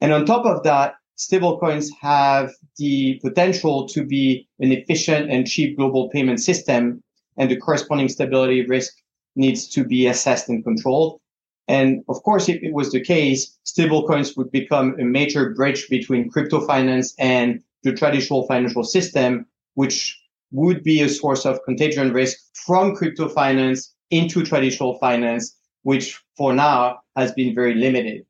And 0.00 0.12
on 0.12 0.26
top 0.26 0.44
of 0.44 0.62
that, 0.64 0.94
stablecoins 1.16 1.88
have 2.00 2.50
the 2.78 3.18
potential 3.22 3.88
to 3.88 4.04
be 4.04 4.48
an 4.60 4.72
efficient 4.72 5.30
and 5.30 5.46
cheap 5.46 5.76
global 5.76 6.08
payment 6.10 6.40
system, 6.40 7.02
and 7.36 7.50
the 7.50 7.56
corresponding 7.56 8.08
stability 8.08 8.66
risk 8.66 8.94
needs 9.34 9.68
to 9.68 9.84
be 9.84 10.06
assessed 10.06 10.48
and 10.48 10.64
controlled. 10.64 11.20
And 11.68 12.04
of 12.08 12.22
course, 12.22 12.48
if 12.48 12.62
it 12.62 12.72
was 12.72 12.92
the 12.92 13.00
case, 13.00 13.58
stablecoins 13.66 14.36
would 14.36 14.50
become 14.50 14.96
a 15.00 15.04
major 15.04 15.50
bridge 15.50 15.88
between 15.88 16.30
crypto 16.30 16.64
finance 16.64 17.14
and 17.18 17.60
the 17.82 17.92
traditional 17.92 18.46
financial 18.46 18.84
system, 18.84 19.46
which 19.74 20.18
would 20.52 20.82
be 20.82 21.02
a 21.02 21.08
source 21.08 21.44
of 21.44 21.62
contagion 21.64 22.12
risk 22.12 22.38
from 22.54 22.94
crypto 22.94 23.28
finance 23.28 23.94
into 24.10 24.44
traditional 24.44 24.98
finance, 24.98 25.56
which 25.82 26.20
for 26.36 26.54
now 26.54 26.98
has 27.16 27.32
been 27.32 27.54
very 27.54 27.74
limited. 27.74 28.24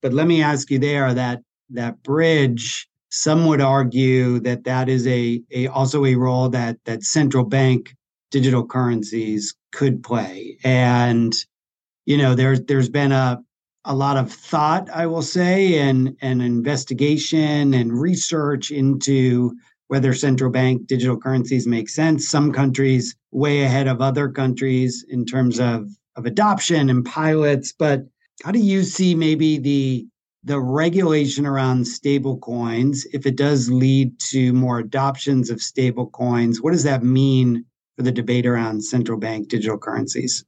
But 0.00 0.12
let 0.12 0.26
me 0.26 0.42
ask 0.42 0.70
you 0.70 0.78
there 0.78 1.12
that 1.12 1.42
that 1.70 2.02
bridge. 2.02 2.88
Some 3.10 3.46
would 3.46 3.60
argue 3.60 4.40
that 4.40 4.64
that 4.64 4.88
is 4.88 5.06
a, 5.06 5.42
a 5.50 5.68
also 5.68 6.04
a 6.04 6.14
role 6.14 6.48
that 6.50 6.78
that 6.84 7.02
central 7.02 7.44
bank 7.44 7.94
digital 8.30 8.66
currencies 8.66 9.54
could 9.72 10.02
play, 10.02 10.58
and 10.64 11.34
you 12.04 12.16
know 12.16 12.34
there's 12.34 12.60
there's 12.62 12.88
been 12.88 13.12
a 13.12 13.40
a 13.86 13.94
lot 13.94 14.16
of 14.16 14.30
thought, 14.30 14.90
I 14.90 15.06
will 15.06 15.22
say, 15.22 15.78
and, 15.78 16.16
and 16.20 16.42
investigation 16.42 17.72
and 17.72 17.92
research 17.92 18.72
into 18.72 19.56
whether 19.86 20.12
central 20.12 20.50
bank 20.50 20.88
digital 20.88 21.16
currencies 21.16 21.68
make 21.68 21.88
sense. 21.88 22.28
Some 22.28 22.52
countries 22.52 23.14
way 23.30 23.62
ahead 23.62 23.86
of 23.86 24.00
other 24.00 24.28
countries 24.28 25.04
in 25.08 25.24
terms 25.24 25.60
of, 25.60 25.88
of 26.16 26.26
adoption 26.26 26.90
and 26.90 27.04
pilots. 27.04 27.72
But 27.72 28.02
how 28.42 28.50
do 28.50 28.58
you 28.58 28.82
see 28.82 29.14
maybe 29.14 29.58
the 29.58 30.06
the 30.46 30.60
regulation 30.60 31.44
around 31.44 31.86
stable 31.86 32.38
coins, 32.38 33.04
if 33.12 33.26
it 33.26 33.36
does 33.36 33.68
lead 33.68 34.18
to 34.30 34.52
more 34.52 34.78
adoptions 34.78 35.50
of 35.50 35.60
stable 35.60 36.06
coins, 36.06 36.62
what 36.62 36.70
does 36.70 36.84
that 36.84 37.02
mean 37.02 37.64
for 37.96 38.04
the 38.04 38.12
debate 38.12 38.46
around 38.46 38.82
central 38.82 39.18
bank 39.18 39.48
digital 39.48 39.76
currencies? 39.76 40.44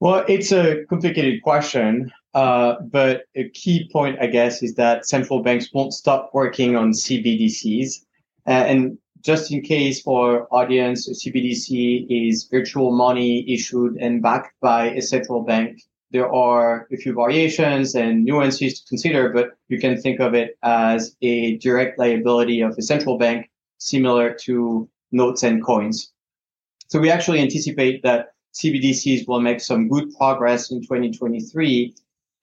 Well, 0.00 0.24
it's 0.26 0.50
a 0.50 0.84
complicated 0.90 1.40
question. 1.42 2.10
Uh, 2.34 2.80
but 2.90 3.22
a 3.36 3.48
key 3.50 3.88
point, 3.92 4.18
I 4.20 4.26
guess, 4.26 4.60
is 4.60 4.74
that 4.74 5.06
central 5.06 5.40
banks 5.42 5.68
won't 5.72 5.92
stop 5.92 6.30
working 6.32 6.74
on 6.74 6.90
CBDCs. 6.90 8.04
Uh, 8.46 8.50
and 8.50 8.98
just 9.20 9.52
in 9.52 9.62
case 9.62 10.00
for 10.00 10.48
audience, 10.52 11.08
CBDC 11.08 12.06
is 12.08 12.48
virtual 12.50 12.90
money 12.90 13.48
issued 13.48 13.96
and 13.98 14.20
backed 14.20 14.54
by 14.60 14.90
a 14.90 15.00
central 15.02 15.44
bank. 15.44 15.80
There 16.12 16.30
are 16.30 16.86
a 16.92 16.96
few 16.96 17.14
variations 17.14 17.94
and 17.94 18.24
nuances 18.24 18.80
to 18.80 18.88
consider, 18.88 19.30
but 19.30 19.52
you 19.68 19.78
can 19.78 20.00
think 20.00 20.20
of 20.20 20.34
it 20.34 20.58
as 20.62 21.16
a 21.22 21.56
direct 21.58 21.98
liability 21.98 22.60
of 22.60 22.76
a 22.78 22.82
central 22.82 23.16
bank, 23.16 23.50
similar 23.78 24.34
to 24.44 24.88
notes 25.10 25.42
and 25.42 25.64
coins. 25.64 26.12
So 26.88 27.00
we 27.00 27.10
actually 27.10 27.40
anticipate 27.40 28.02
that 28.02 28.34
CBDCs 28.54 29.26
will 29.26 29.40
make 29.40 29.60
some 29.60 29.88
good 29.88 30.14
progress 30.18 30.70
in 30.70 30.82
2023 30.82 31.94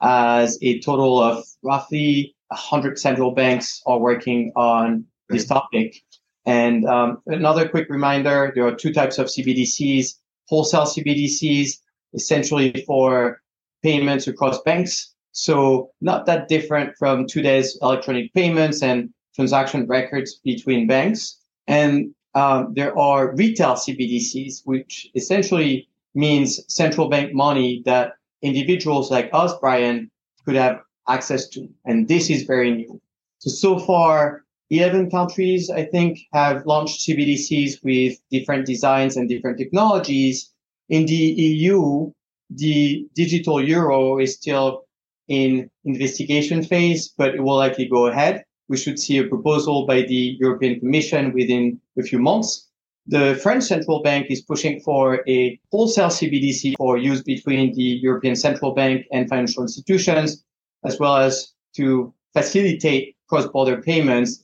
as 0.02 0.58
a 0.64 0.80
total 0.80 1.22
of 1.22 1.46
roughly 1.62 2.36
100 2.48 2.98
central 2.98 3.32
banks 3.32 3.84
are 3.86 4.00
working 4.00 4.52
on 4.56 5.06
this 5.30 5.46
topic. 5.46 6.02
And 6.48 6.86
um, 6.86 7.22
another 7.28 7.70
quick 7.70 7.88
reminder, 7.90 8.52
there 8.56 8.66
are 8.66 8.74
two 8.74 8.92
types 8.92 9.20
of 9.20 9.28
CBDCs, 9.28 10.16
wholesale 10.48 10.86
CBDCs, 10.86 11.74
essentially 12.16 12.84
for 12.88 13.40
payments 13.84 14.28
across 14.28 14.62
banks. 14.62 15.14
So 15.32 15.92
not 16.02 16.26
that 16.26 16.48
different 16.48 16.96
from 16.98 17.28
today's 17.28 17.78
electronic 17.82 18.34
payments 18.34 18.82
and 18.82 19.10
transaction 19.36 19.88
records 19.88 20.40
between 20.44 20.88
banks. 20.88 21.38
And 21.68 22.14
um, 22.36 22.74
there 22.76 22.98
are 22.98 23.36
retail 23.36 23.74
CBDCs, 23.74 24.62
which 24.66 25.08
essentially 25.16 25.88
means 26.14 26.60
central 26.74 27.10
bank 27.10 27.34
money 27.34 27.82
that 27.86 28.14
individuals 28.42 29.12
like 29.12 29.30
us, 29.34 29.54
Brian, 29.60 30.10
could 30.46 30.56
have 30.56 30.80
access 31.08 31.48
to. 31.50 31.68
And 31.86 32.08
this 32.08 32.30
is 32.30 32.44
very 32.44 32.72
new. 32.72 33.02
So, 33.40 33.50
so 33.50 33.80
far, 33.80 34.44
11 34.70 35.10
countries, 35.10 35.70
I 35.70 35.86
think, 35.86 36.20
have 36.34 36.66
launched 36.66 37.00
CBDCs 37.08 37.84
with 37.84 38.20
different 38.30 38.66
designs 38.66 39.18
and 39.18 39.28
different 39.28 39.58
technologies. 39.58 40.52
In 40.90 41.06
the 41.06 41.14
EU, 41.14 42.12
the 42.50 43.08
digital 43.16 43.64
euro 43.64 44.20
is 44.20 44.36
still 44.36 44.86
in 45.28 45.70
investigation 45.86 46.64
phase, 46.64 47.14
but 47.18 47.36
it 47.36 47.42
will 47.42 47.58
likely 47.58 47.88
go 47.88 48.08
ahead. 48.08 48.44
We 48.68 48.78
should 48.78 49.00
see 49.00 49.18
a 49.18 49.28
proposal 49.28 49.86
by 49.86 50.02
the 50.02 50.38
European 50.40 50.80
Commission 50.80 51.34
within 51.34 51.80
a 51.98 52.04
few 52.04 52.20
months. 52.20 52.68
The 53.08 53.40
French 53.42 53.64
central 53.64 54.04
bank 54.04 54.28
is 54.30 54.42
pushing 54.42 54.82
for 54.82 55.24
a 55.28 55.60
wholesale 55.72 56.10
CBDC 56.10 56.76
for 56.78 56.98
use 56.98 57.24
between 57.24 57.74
the 57.74 57.82
European 57.82 58.36
Central 58.36 58.74
Bank 58.74 59.06
and 59.12 59.28
financial 59.28 59.64
institutions, 59.64 60.44
as 60.86 61.00
well 61.00 61.18
as 61.18 61.54
to 61.76 62.14
facilitate 62.34 63.16
cross-border 63.28 63.82
payments. 63.82 64.44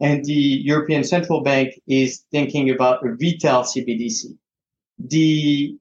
And 0.00 0.24
the 0.24 0.32
European 0.32 1.04
Central 1.04 1.42
Bank 1.42 1.74
is 1.86 2.24
thinking 2.30 2.70
about 2.70 3.04
a 3.04 3.10
retail 3.12 3.62
CBDC. 3.62 4.36
The 4.98 5.76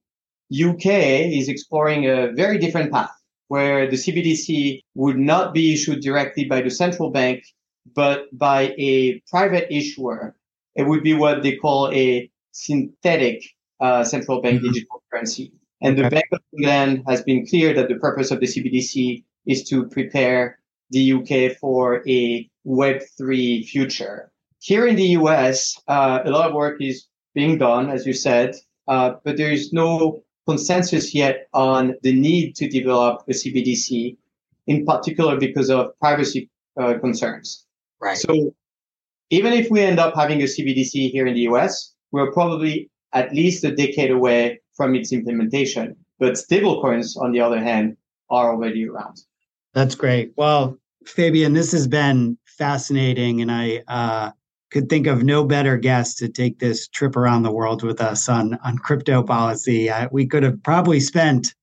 UK 0.53 0.85
is 0.85 1.49
exploring 1.49 2.05
a 2.05 2.31
very 2.31 2.57
different 2.57 2.91
path 2.91 3.11
where 3.47 3.89
the 3.89 3.95
CBDC 3.95 4.81
would 4.95 5.17
not 5.17 5.53
be 5.53 5.73
issued 5.73 6.01
directly 6.01 6.45
by 6.45 6.61
the 6.61 6.69
central 6.69 7.11
bank, 7.11 7.43
but 7.95 8.25
by 8.37 8.73
a 8.77 9.21
private 9.29 9.67
issuer 9.73 10.35
it 10.75 10.83
would 10.83 11.03
be 11.03 11.13
what 11.13 11.41
they 11.41 11.55
call 11.55 11.91
a 11.91 12.29
synthetic 12.51 13.43
uh, 13.79 14.03
central 14.03 14.41
bank 14.41 14.57
mm-hmm. 14.57 14.71
digital 14.71 15.03
currency. 15.11 15.51
And 15.81 15.97
okay. 15.97 16.03
the 16.03 16.09
Bank 16.09 16.25
of 16.31 16.39
England 16.57 17.03
has 17.07 17.21
been 17.23 17.45
clear 17.45 17.73
that 17.73 17.87
the 17.87 17.95
purpose 17.95 18.31
of 18.31 18.39
the 18.39 18.45
CBDC 18.45 19.23
is 19.45 19.63
to 19.69 19.87
prepare 19.87 20.59
the 20.89 21.13
UK 21.13 21.57
for 21.57 22.07
a 22.07 22.49
Web3 22.65 23.65
future. 23.65 24.31
Here 24.59 24.87
in 24.87 24.95
the 24.95 25.09
US, 25.19 25.79
uh, 25.87 26.21
a 26.23 26.29
lot 26.29 26.49
of 26.49 26.55
work 26.55 26.81
is 26.81 27.07
being 27.33 27.57
done, 27.57 27.89
as 27.89 28.05
you 28.05 28.13
said. 28.13 28.55
uh, 28.87 29.15
but 29.23 29.37
there 29.37 29.51
is 29.51 29.73
no 29.73 30.23
consensus 30.47 31.13
yet 31.13 31.47
on 31.53 31.95
the 32.01 32.13
need 32.13 32.55
to 32.55 32.67
develop 32.67 33.23
a 33.27 33.31
CBDC, 33.31 34.17
in 34.67 34.85
particular 34.85 35.39
because 35.39 35.69
of 35.69 35.97
privacy 35.99 36.49
uh, 36.79 36.95
concerns. 36.99 37.65
Right. 38.01 38.17
So 38.17 38.53
even 39.29 39.53
if 39.53 39.69
we 39.71 39.81
end 39.81 39.99
up 39.99 40.15
having 40.15 40.41
a 40.41 40.45
CBDC 40.45 41.11
here 41.11 41.25
in 41.25 41.33
the 41.33 41.41
US, 41.41 41.93
we're 42.11 42.31
probably 42.31 42.89
at 43.13 43.33
least 43.33 43.63
a 43.63 43.75
decade 43.75 44.11
away 44.11 44.59
from 44.75 44.95
its 44.95 45.11
implementation. 45.11 45.95
But 46.19 46.33
stablecoins, 46.33 47.17
on 47.17 47.31
the 47.31 47.41
other 47.41 47.59
hand, 47.59 47.97
are 48.29 48.51
already 48.53 48.87
around. 48.87 49.17
That's 49.73 49.95
great. 49.95 50.33
Well, 50.37 50.77
Fabian, 51.05 51.53
this 51.53 51.71
has 51.71 51.87
been 51.87 52.37
fascinating, 52.45 53.41
and 53.41 53.51
I 53.51 53.83
uh, 53.87 54.31
could 54.75 54.89
think 54.89 55.07
of 55.07 55.23
no 55.23 55.45
better 55.45 55.77
guest 55.77 56.17
to 56.17 56.27
take 56.27 56.59
this 56.59 56.89
trip 56.89 57.15
around 57.15 57.43
the 57.43 57.51
world 57.51 57.81
with 57.81 58.01
us 58.01 58.27
on 58.27 58.59
on 58.61 58.77
crypto 58.77 59.23
policy. 59.23 59.89
Uh, 59.89 60.09
we 60.11 60.27
could 60.27 60.43
have 60.43 60.61
probably 60.63 60.99
spent 60.99 61.55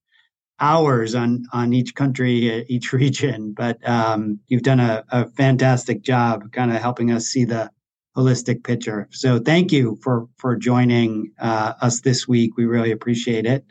hours 0.59 1.13
on 1.13 1.43
on 1.53 1.73
each 1.73 1.93
country, 1.93 2.51
uh, 2.51 2.63
each 2.67 2.91
region, 2.91 3.53
but 3.53 3.77
um, 3.87 4.39
you've 4.47 4.63
done 4.63 4.79
a, 4.79 5.03
a 5.11 5.27
fantastic 5.27 6.01
job, 6.01 6.51
kind 6.53 6.71
of 6.71 6.81
helping 6.81 7.11
us 7.11 7.25
see 7.25 7.45
the 7.45 7.69
holistic 8.17 8.63
picture. 8.63 9.07
So, 9.11 9.37
thank 9.37 9.71
you 9.71 9.99
for 10.01 10.25
for 10.37 10.55
joining 10.55 11.33
uh, 11.39 11.73
us 11.81 12.01
this 12.01 12.27
week. 12.27 12.57
We 12.57 12.65
really 12.65 12.91
appreciate 12.91 13.45
it. 13.45 13.63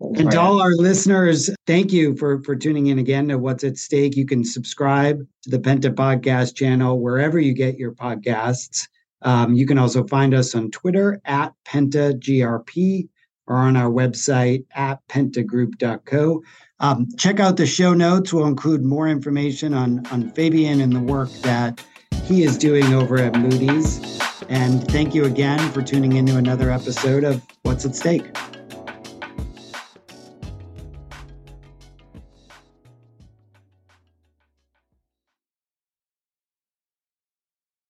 And 0.00 0.30
to 0.30 0.40
all 0.40 0.60
our 0.60 0.74
listeners, 0.74 1.50
thank 1.66 1.92
you 1.92 2.16
for 2.16 2.40
for 2.42 2.54
tuning 2.54 2.86
in 2.86 2.98
again 2.98 3.28
to 3.28 3.38
What's 3.38 3.64
at 3.64 3.76
Stake. 3.76 4.16
You 4.16 4.26
can 4.26 4.44
subscribe 4.44 5.26
to 5.42 5.50
the 5.50 5.58
Penta 5.58 5.92
Podcast 5.92 6.54
channel 6.54 7.00
wherever 7.00 7.38
you 7.38 7.52
get 7.52 7.78
your 7.78 7.92
podcasts. 7.92 8.86
Um, 9.22 9.54
you 9.54 9.66
can 9.66 9.78
also 9.78 10.06
find 10.06 10.34
us 10.34 10.54
on 10.54 10.70
Twitter 10.70 11.20
at 11.24 11.52
PentaGRP 11.66 13.08
or 13.48 13.56
on 13.56 13.76
our 13.76 13.90
website 13.90 14.64
at 14.74 15.00
pentagroup.co. 15.08 16.42
Um, 16.80 17.08
check 17.16 17.40
out 17.40 17.56
the 17.56 17.66
show 17.66 17.94
notes. 17.94 18.32
We'll 18.32 18.46
include 18.46 18.84
more 18.84 19.08
information 19.08 19.74
on, 19.74 20.06
on 20.08 20.30
Fabian 20.30 20.80
and 20.80 20.92
the 20.92 21.00
work 21.00 21.30
that 21.42 21.84
he 22.24 22.44
is 22.44 22.56
doing 22.56 22.94
over 22.94 23.18
at 23.18 23.34
Moody's. 23.36 24.20
And 24.48 24.86
thank 24.88 25.14
you 25.14 25.24
again 25.24 25.58
for 25.72 25.82
tuning 25.82 26.12
into 26.12 26.36
another 26.36 26.70
episode 26.70 27.24
of 27.24 27.42
What's 27.62 27.84
at 27.84 27.96
Stake. 27.96 28.26